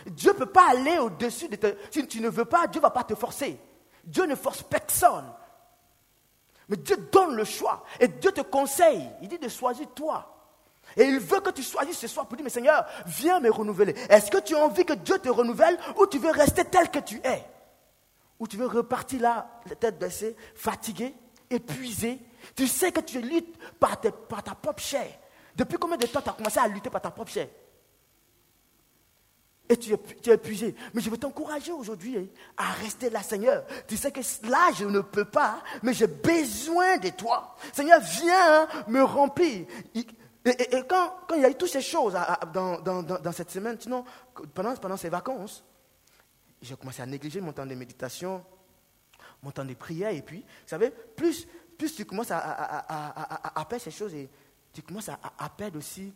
[0.07, 1.77] Dieu ne peut pas aller au-dessus de te.
[1.91, 3.59] Si tu ne veux pas, Dieu ne va pas te forcer.
[4.05, 5.33] Dieu ne force personne.
[6.69, 7.85] Mais Dieu donne le choix.
[7.99, 9.09] Et Dieu te conseille.
[9.23, 10.35] Il dit de choisir toi.
[10.97, 13.95] Et il veut que tu choisisses ce soir pour dire, mais Seigneur, viens me renouveler.
[14.09, 16.99] Est-ce que tu as envie que Dieu te renouvelle ou tu veux rester tel que
[16.99, 17.45] tu es?
[18.39, 21.15] Ou tu veux repartir là, la tête baissée, fatigué,
[21.51, 22.21] épuisé?
[22.55, 25.09] Tu sais que tu luttes par, par ta propre chair.
[25.57, 27.49] Depuis combien de temps tu as commencé à lutter par ta propre chair?
[29.69, 30.75] Et tu es, épuisé.
[30.95, 32.27] Mais je veux t'encourager aujourd'hui hein,
[32.57, 33.65] à rester là, Seigneur.
[33.87, 37.55] Tu sais que là, je ne peux pas, mais j'ai besoin de toi.
[37.73, 39.67] Seigneur, viens hein, me remplir.
[39.95, 40.07] Et,
[40.89, 42.17] quand, il y a eu toutes ces choses
[42.55, 44.05] dans, cette semaine, sinon,
[44.55, 45.63] pendant, pendant ces vacances,
[46.63, 48.43] j'ai commencé à négliger mon temps de méditation,
[49.43, 50.11] mon temps de prière.
[50.11, 54.31] Et puis, vous savez, plus, plus tu commences à, à, perdre ces choses, et
[54.73, 56.13] tu commences à, perdre aussi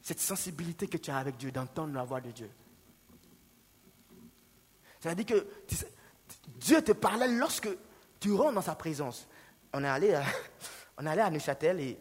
[0.00, 2.50] cette sensibilité que tu as avec Dieu, d'entendre la voix de Dieu.
[5.04, 5.46] C'est-à-dire que
[6.46, 7.68] Dieu te parlait lorsque
[8.18, 9.28] tu rentres dans sa présence.
[9.74, 10.24] On est allé à,
[10.96, 11.98] on est allé à Neuchâtel et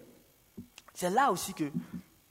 [0.94, 1.70] c'est là aussi que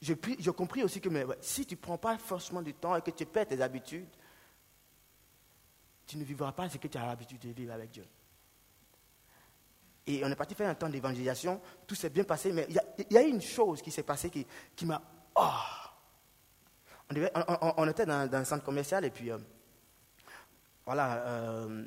[0.01, 1.09] j'ai compris aussi que
[1.41, 4.07] si tu ne prends pas forcément du temps et que tu perds tes habitudes,
[6.07, 8.07] tu ne vivras pas ce que tu as l'habitude de vivre avec Dieu.
[10.07, 13.17] Et on est parti faire un temps d'évangélisation, tout s'est bien passé, mais il y,
[13.17, 14.99] a une chose qui s'est passée qui, qui m'a...
[15.35, 15.49] Oh!
[17.77, 19.37] On, était dans, un centre commercial et puis euh,
[20.85, 21.85] voilà, euh,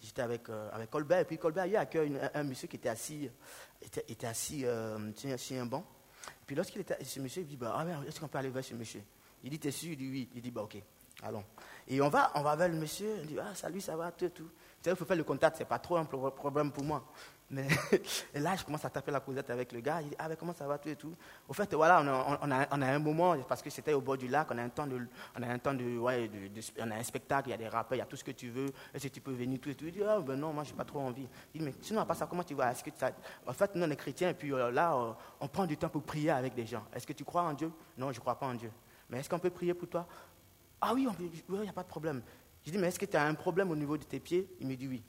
[0.00, 2.88] j'étais avec, euh, avec Colbert, et puis Colbert, il a accueilli un, monsieur qui était
[2.88, 3.30] assis,
[3.82, 5.84] était, était assis euh, sur un banc.
[6.46, 8.74] Puis lorsqu'il était ce monsieur, il dit, bah, ah, est-ce qu'on peut aller vers ce
[8.74, 9.02] monsieur?
[9.42, 9.92] Il dit, t'es sûr?
[9.92, 10.28] Il dit, oui.
[10.34, 10.82] Il dit, bah, ok,
[11.22, 11.44] allons.
[11.86, 14.30] Et on va, on va vers le monsieur, il dit, ah, salut, ça va, tout,
[14.30, 14.50] tout.
[14.86, 17.04] Il faut faire le contact, c'est pas trop un problème pour moi.
[17.50, 17.68] Mais,
[18.34, 20.00] là, je commence à taper la causette avec le gars.
[20.00, 21.14] Il dit, ah, mais comment ça va, tout et tout.
[21.48, 22.02] Au fait, voilà,
[22.40, 24.86] on a, un moment, parce que c'était au bord du lac, on a un temps
[24.86, 25.06] de,
[25.38, 26.30] on a un temps de, ouais,
[26.80, 28.30] on a un spectacle, il y a des rappeurs, il y a tout ce que
[28.30, 28.66] tu veux.
[28.92, 29.84] Est-ce que tu peux venir, tout et tout.
[29.86, 31.28] Il dit, ah, ben non, moi, j'ai pas trop envie.
[31.54, 32.72] Il dit, mais sinon, à part ça, comment tu vas?
[32.74, 33.10] Que ça...
[33.46, 35.88] En fait, nous, on est chrétiens, et puis euh, là, euh, on prend du temps
[35.88, 36.84] pour prier avec des gens.
[36.94, 37.70] Est-ce que tu crois en Dieu?
[37.96, 38.70] Non, je ne crois pas en Dieu.
[39.08, 40.06] Mais est-ce qu'on peut prier pour toi?
[40.80, 42.22] Ah oui, il n'y a pas de problème.
[42.64, 44.48] Je dis, mais est-ce que tu as un problème au niveau de tes pieds?
[44.60, 45.02] Il me dit oui.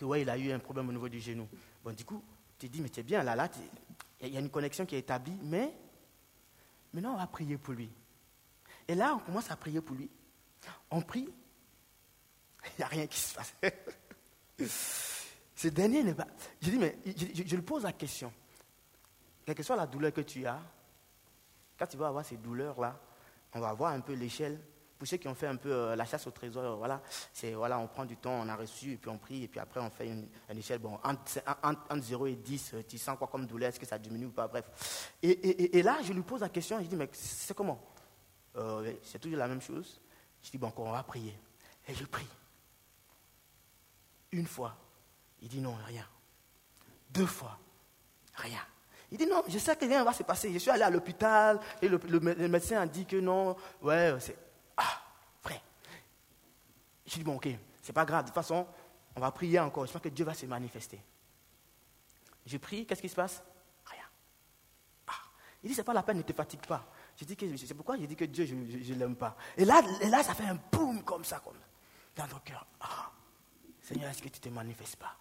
[0.00, 1.46] Que ouais, il a eu un problème au niveau du genou.
[1.84, 2.24] Bon, du coup,
[2.58, 3.50] tu dis, mais tu es bien, là, là,
[4.22, 5.74] il y a une connexion qui est établie, mais
[6.94, 7.90] maintenant, on va prier pour lui.
[8.88, 10.08] Et là, on commence à prier pour lui.
[10.90, 11.28] On prie,
[12.64, 13.54] il n'y a rien qui se passe.
[15.54, 16.28] Ce dernier n'est pas.
[16.62, 18.32] Je dis, mais je, je, lui pose la question.
[19.44, 20.62] Quelle que soit la douleur que tu as,
[21.78, 22.98] quand tu vas avoir ces douleurs-là,
[23.52, 24.62] on va voir un peu l'échelle
[25.00, 27.00] pour ceux qui ont fait un peu euh, la chasse au trésor, voilà,
[27.32, 29.58] c'est voilà, on prend du temps, on a reçu, et puis on prie, et puis
[29.58, 33.46] après on fait une, échelle, bon, entre, 0 et 10, euh, tu sens quoi comme
[33.46, 35.14] douleur, est-ce que ça diminue ou pas, bref.
[35.22, 37.82] Et, là, je lui pose la question, je dis, mais c'est comment?
[38.56, 40.02] Euh, C'est toujours la même chose.
[40.42, 41.34] Je dis, bon, on va prier.
[41.88, 42.28] Et je prie.
[44.32, 44.76] Une fois,
[45.40, 46.06] il dit non, rien.
[47.08, 47.58] Deux fois,
[48.34, 48.60] rien.
[49.10, 50.52] Il dit non, je sais que rien va se passer.
[50.52, 54.49] Je suis allé à l'hôpital et le, le médecin a dit que non, ouais, c'est.
[57.10, 57.48] Je dis, bon, ok,
[57.82, 58.22] c'est pas grave.
[58.22, 58.64] De toute façon,
[59.16, 59.84] on va prier encore.
[59.84, 61.02] Je pense que Dieu va se manifester.
[62.46, 63.42] Je prie, qu'est-ce qui se passe?
[63.84, 64.04] Rien.
[65.08, 65.12] Ah.
[65.64, 66.86] Il dit, c'est pas la peine, ne te fatigue pas.
[67.16, 69.36] Je dis que c'est pourquoi j'ai dit que Dieu, je ne l'aime pas.
[69.56, 71.56] Et là, là, ça fait un boum comme ça, comme
[72.14, 72.64] dans ton cœur.
[72.80, 73.10] Ah,
[73.82, 75.16] Seigneur, est-ce que tu ne te manifestes pas?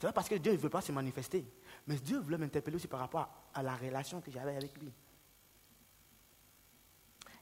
[0.00, 1.46] C'est pas parce que Dieu ne veut pas se manifester.
[1.86, 4.92] Mais Dieu voulait m'interpeller aussi par rapport à la relation que j'avais avec lui.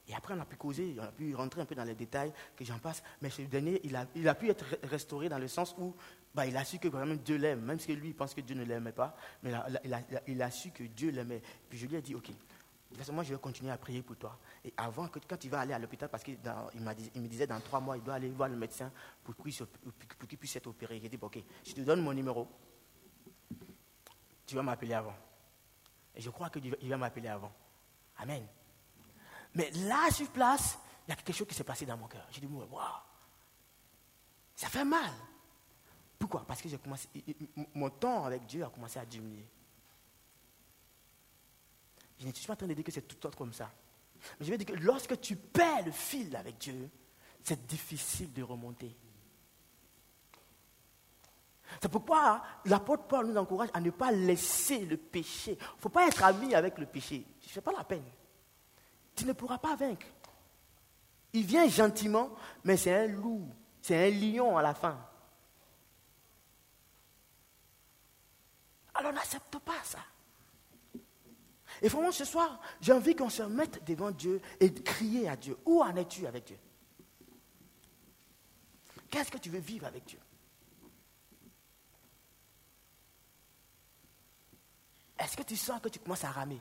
[0.09, 2.33] Et après, on a pu causer, on a pu rentrer un peu dans les détails,
[2.57, 3.03] que j'en passe.
[3.21, 5.95] Mais ce dernier, il a, il a pu être restauré dans le sens où
[6.35, 8.55] bah, il a su que vraiment Dieu l'aime, même si lui, il pense que Dieu
[8.55, 9.15] ne l'aimait pas.
[9.43, 9.51] Mais
[9.85, 11.43] il a, il a, su que Dieu l'aimait.
[11.69, 12.31] Puis je lui ai dit, OK,
[13.13, 14.39] moi, je vais continuer à prier pour toi.
[14.65, 16.39] Et avant, que, quand tu vas aller à l'hôpital, parce qu'il
[16.75, 18.91] il me disait dans trois mois, il doit aller voir le médecin
[19.23, 20.99] pour qu'il puisse être opéré.
[21.03, 22.49] J'ai dit, OK, je te donne mon numéro.
[24.47, 25.15] Tu vas m'appeler avant.
[26.15, 27.53] Et je crois qu'il va m'appeler avant.
[28.17, 28.47] Amen.
[29.55, 32.27] Mais là, sur place, il y a quelque chose qui s'est passé dans mon cœur.
[32.31, 32.69] J'ai dit, waouh,
[34.55, 35.11] Ça fait mal.
[36.19, 36.45] Pourquoi?
[36.47, 36.69] Parce que
[37.75, 39.47] mon temps avec Dieu a commencé à diminuer.
[42.19, 43.71] Je ne suis pas en train de dire que c'est tout autre comme ça.
[44.39, 46.91] Mais je veux dire que lorsque tu perds le fil avec Dieu,
[47.45, 48.97] c'est difficile de remonter.
[51.81, 55.53] C'est pourquoi l'apôtre Paul nous encourage à ne pas laisser le péché.
[55.53, 57.25] Il ne faut pas être ami avec le péché.
[57.41, 58.05] Ce n'est pas la peine.
[59.19, 60.07] Tu ne pourras pas vaincre.
[61.33, 62.31] Il vient gentiment,
[62.63, 63.53] mais c'est un loup,
[63.83, 64.97] c'est un lion à la fin.
[68.95, 69.99] Alors n'accepte pas ça.
[71.83, 75.35] Et vraiment, ce soir, j'ai envie qu'on se mette devant Dieu et de crier à
[75.35, 75.59] Dieu.
[75.67, 76.59] Où en es-tu avec Dieu?
[79.11, 80.21] Qu'est-ce que tu veux vivre avec Dieu?
[85.19, 86.61] Est-ce que tu sens que tu commences à ramer?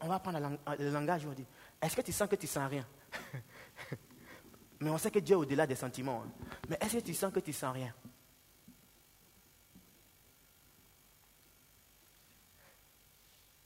[0.00, 1.46] On va prendre le langage, dit,
[1.80, 2.86] est-ce que tu sens que tu sens rien?
[4.80, 6.24] Mais on sait que Dieu est au-delà des sentiments.
[6.24, 6.46] Hein.
[6.68, 7.94] Mais est-ce que tu sens que tu sens rien?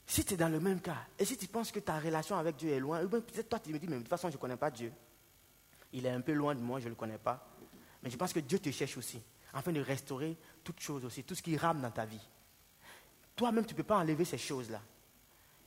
[0.05, 2.55] Si tu es dans le même cas, et si tu penses que ta relation avec
[2.55, 4.55] Dieu est loin, peut-être toi tu me dis, mais de toute façon je ne connais
[4.55, 4.91] pas Dieu.
[5.91, 7.49] Il est un peu loin de moi, je ne le connais pas.
[8.03, 9.21] Mais je pense que Dieu te cherche aussi,
[9.53, 12.21] afin de restaurer toutes choses aussi, tout ce qui rame dans ta vie.
[13.35, 14.81] Toi-même, tu ne peux pas enlever ces choses-là.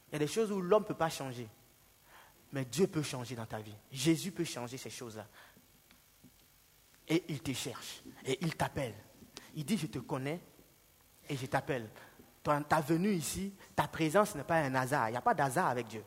[0.09, 1.49] Il y a des choses où l'homme ne peut pas changer.
[2.53, 3.75] Mais Dieu peut changer dans ta vie.
[3.93, 5.27] Jésus peut changer ces choses-là.
[7.07, 8.03] Et il te cherche.
[8.25, 8.95] Et il t'appelle.
[9.55, 10.41] Il dit, je te connais
[11.29, 11.91] et je t'appelle
[12.69, 15.09] ta venue ici, ta présence n'est pas un hasard.
[15.09, 16.05] Il n'y a pas d'hasard avec Dieu.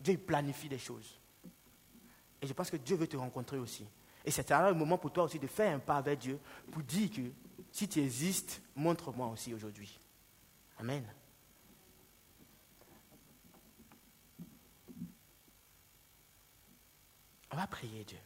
[0.00, 1.18] Dieu planifie des choses.
[2.40, 3.86] Et je pense que Dieu veut te rencontrer aussi.
[4.24, 6.38] Et c'est un moment pour toi aussi de faire un pas avec Dieu
[6.70, 7.22] pour dire que
[7.70, 9.98] si tu existes, montre-moi aussi aujourd'hui.
[10.78, 11.04] Amen.
[17.54, 18.18] Va prier Dieu.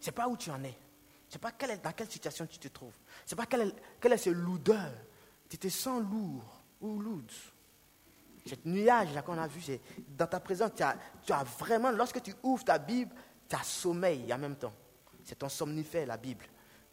[0.00, 0.76] Ce n'est pas où tu en es.
[1.28, 2.96] Je ne sais pas dans quelle situation tu te trouves.
[3.26, 4.92] Sais pas quelle est, quelle est ce lourdeur.
[5.48, 7.30] Tu te sens lourd ou lourde.
[8.46, 9.80] Cette nuage là qu'on a vu, c'est
[10.16, 13.14] dans ta présence, tu as, tu as, vraiment, lorsque tu ouvres ta Bible,
[13.46, 14.72] tu as sommeil en même temps.
[15.22, 16.46] C'est ton somnifère, la Bible.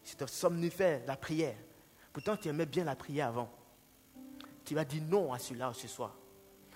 [0.03, 1.55] C'est ton somnifère, la prière.
[2.11, 3.49] Pourtant, tu aimais bien la prière avant.
[4.65, 6.13] Tu vas dire non à celui-là ce soir.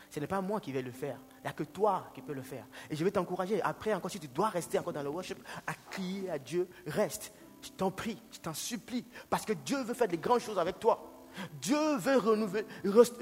[0.09, 1.19] Ce n'est pas moi qui vais le faire.
[1.39, 2.65] Il n'y a que toi qui peux le faire.
[2.89, 3.61] Et je vais t'encourager.
[3.61, 7.33] Après, encore, si tu dois rester encore dans le worship, à crier à Dieu, reste.
[7.61, 10.79] Je t'en prie, je t'en supplie, parce que Dieu veut faire des grandes choses avec
[10.79, 11.08] toi.
[11.61, 12.17] Dieu veut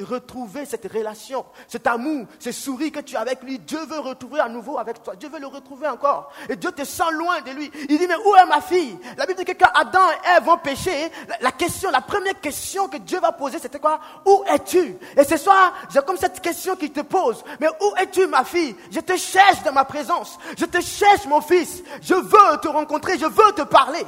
[0.03, 3.59] retrouver cette relation, cet amour, ce sourire que tu as avec lui.
[3.59, 5.15] Dieu veut retrouver à nouveau avec toi.
[5.15, 6.31] Dieu veut le retrouver encore.
[6.49, 7.71] Et Dieu te sent loin de lui.
[7.89, 8.97] Il dit, mais où est ma fille?
[9.17, 12.87] La Bible dit que quand Adam et Ève vont pécher, la, question, la première question
[12.87, 13.99] que Dieu va poser, c'était quoi?
[14.25, 14.97] Où es-tu?
[15.15, 17.43] Et ce soir, j'ai comme cette question qu'il te pose.
[17.59, 18.75] Mais où es-tu ma fille?
[18.91, 20.37] Je te cherche dans ma présence.
[20.57, 21.83] Je te cherche mon fils.
[22.01, 23.17] Je veux te rencontrer.
[23.17, 24.05] Je veux te parler.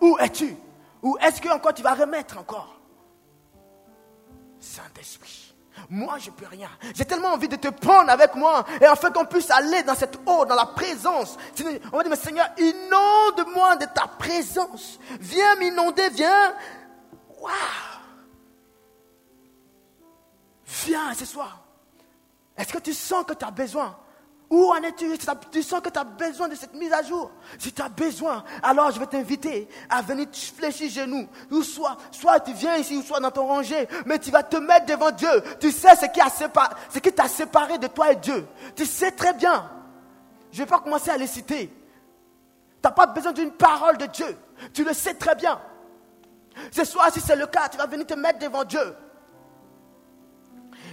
[0.00, 0.56] Où es-tu?
[1.02, 2.79] Ou est-ce que encore tu vas remettre encore?
[4.60, 5.54] Saint-Esprit,
[5.88, 6.68] moi je peux rien.
[6.94, 10.18] J'ai tellement envie de te prendre avec moi et enfin qu'on puisse aller dans cette
[10.26, 11.36] eau, dans la présence.
[11.92, 14.98] On va dire, mais Seigneur, inonde-moi de ta présence.
[15.18, 16.54] Viens m'inonder, viens.
[17.40, 17.52] Waouh!
[20.86, 21.64] Viens ce soir.
[22.56, 23.98] Est-ce que tu sens que tu as besoin?
[24.50, 25.16] Où en es-tu?
[25.52, 27.30] Tu sens que tu as besoin de cette mise à jour.
[27.56, 30.26] Si tu as besoin, alors je vais t'inviter à venir
[30.56, 31.28] fléchir genoux.
[31.52, 34.56] Ou soit, soit tu viens ici, ou soit dans ton rangé, mais tu vas te
[34.56, 35.28] mettre devant Dieu.
[35.60, 38.44] Tu sais ce qui, a ce qui t'a séparé de toi et Dieu.
[38.74, 39.70] Tu sais très bien.
[40.50, 41.68] Je ne vais pas commencer à les citer.
[41.68, 41.72] Tu
[42.82, 44.36] n'as pas besoin d'une parole de Dieu.
[44.74, 45.60] Tu le sais très bien.
[46.72, 48.96] Ce soir, si c'est le cas, tu vas venir te mettre devant Dieu.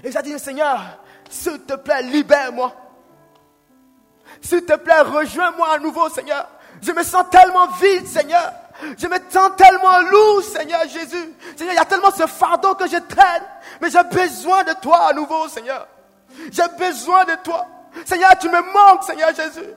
[0.04, 0.80] Et ça dit, Seigneur,
[1.28, 2.72] s'il te plaît, libère-moi.
[4.42, 6.48] S'il te plaît, rejoins-moi à nouveau, Seigneur.
[6.82, 8.54] Je me sens tellement vide, Seigneur.
[8.98, 11.34] Je me sens tellement lourd, Seigneur Jésus.
[11.56, 13.44] Seigneur, il y a tellement ce fardeau que je traîne.
[13.82, 15.88] Mais j'ai besoin de toi à nouveau, Seigneur.
[16.52, 17.66] J'ai besoin de toi.
[18.06, 19.68] Seigneur, tu me manques, Seigneur Jésus.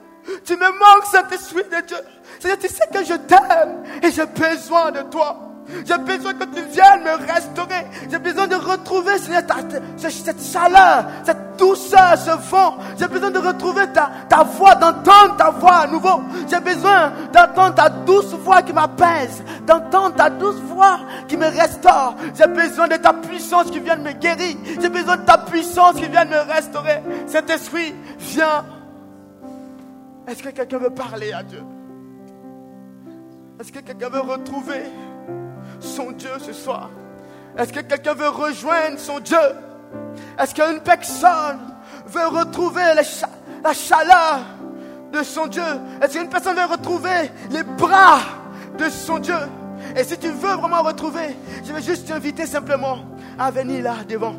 [0.45, 1.97] Tu me manques, Saint-Esprit de Dieu.
[2.39, 5.50] Seigneur, tu sais que je t'aime et j'ai besoin de toi.
[5.85, 7.87] J'ai besoin que tu viennes me restaurer.
[8.11, 12.77] J'ai besoin de retrouver cette chaleur, cette douceur, ce vent.
[12.99, 16.23] J'ai besoin de retrouver ta, ta voix, d'entendre ta voix à nouveau.
[16.49, 22.17] J'ai besoin d'entendre ta douce voix qui m'apaise, d'entendre ta douce voix qui me restaure.
[22.35, 24.57] J'ai besoin de ta puissance qui vient me guérir.
[24.81, 27.03] J'ai besoin de ta puissance qui vient me restaurer.
[27.27, 28.65] Cet esprit, viens.
[30.27, 31.63] Est-ce que quelqu'un veut parler à Dieu?
[33.61, 34.85] Est-ce que quelqu'un veut retrouver
[35.81, 36.91] son Dieu ce soir
[37.57, 39.39] Est-ce que quelqu'un veut rejoindre son Dieu?
[40.39, 41.59] Est-ce qu'une personne
[42.07, 42.83] veut retrouver
[43.63, 44.41] la chaleur
[45.13, 45.63] de son Dieu?
[46.03, 48.21] Est-ce qu'une personne veut retrouver les bras
[48.79, 49.35] de son Dieu?
[49.97, 52.99] Et si tu veux vraiment retrouver, je vais juste t'inviter simplement
[53.39, 54.35] à venir là devant.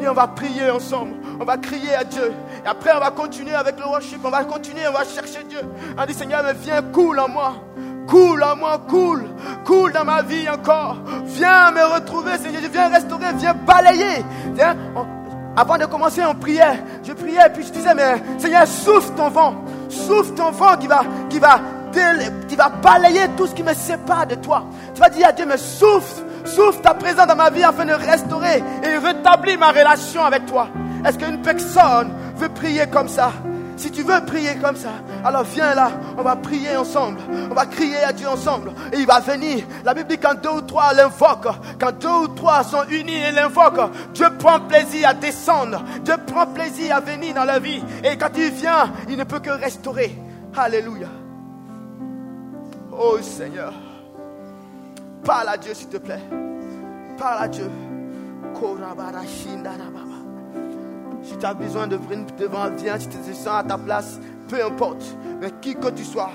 [0.00, 1.14] Et on va prier ensemble.
[1.40, 2.32] On va crier à Dieu.
[2.64, 4.20] Et après, on va continuer avec le worship.
[4.24, 5.60] On va continuer, on va chercher Dieu.
[5.98, 7.54] On dit Seigneur, mais viens, coule en moi.
[8.06, 9.24] Coule en moi, coule.
[9.64, 10.96] Coule dans ma vie encore.
[11.24, 12.62] Viens me retrouver, Seigneur.
[12.70, 14.24] Viens restaurer, viens balayer.
[14.54, 14.76] Viens,
[15.56, 16.82] avant de commencer, on priait.
[17.02, 19.54] Je priais, puis je disais, mais Seigneur, souffle ton vent.
[19.88, 21.60] Souffle ton vent qui va, qui va,
[22.48, 24.64] qui va balayer tout ce qui me sépare de toi.
[24.94, 27.92] Tu vas dire à Dieu, mais souffle, souffle ta présence dans ma vie afin de
[27.92, 30.68] restaurer et rétablir ma relation avec toi.
[31.04, 33.30] Est-ce qu'une personne veut prier comme ça?
[33.76, 34.90] Si tu veux prier comme ça,
[35.24, 37.18] alors viens là, on va prier ensemble,
[37.50, 39.64] on va crier à Dieu ensemble, et il va venir.
[39.84, 43.32] La Bible dit quand deux ou trois l'invoquent, quand deux ou trois sont unis et
[43.32, 48.16] l'invoquent, Dieu prend plaisir à descendre, Dieu prend plaisir à venir dans la vie, et
[48.16, 50.16] quand il vient, il ne peut que restaurer.
[50.56, 51.08] Alléluia.
[52.92, 53.72] Oh Seigneur,
[55.24, 56.22] parle à Dieu s'il te plaît,
[57.18, 57.70] parle à Dieu.
[61.24, 64.20] Si tu as besoin de venir devant, viens, si tu te sens à ta place,
[64.48, 65.02] peu importe.
[65.40, 66.30] Mais qui que tu sois,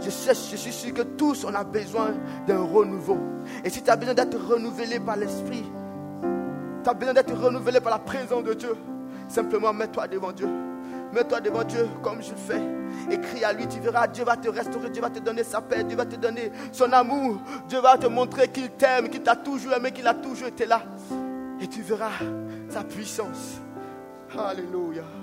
[0.00, 2.12] je, sais, je suis sûr que tous on a besoin
[2.46, 3.18] d'un renouveau.
[3.64, 5.64] Et si tu as besoin d'être renouvelé par l'Esprit,
[6.82, 8.76] tu as besoin d'être renouvelé par la présence de Dieu,
[9.28, 10.48] simplement mets-toi devant Dieu.
[11.12, 12.62] Mets-toi devant Dieu comme je le fais.
[13.10, 15.84] Et à lui, tu verras, Dieu va te restaurer, Dieu va te donner sa paix,
[15.84, 17.38] Dieu va te donner son amour.
[17.68, 20.82] Dieu va te montrer qu'il t'aime, qu'il t'a toujours aimé, qu'il a toujours été là.
[21.60, 22.12] Et tu verras
[22.70, 23.60] sa puissance.
[24.32, 25.21] Hallelujah.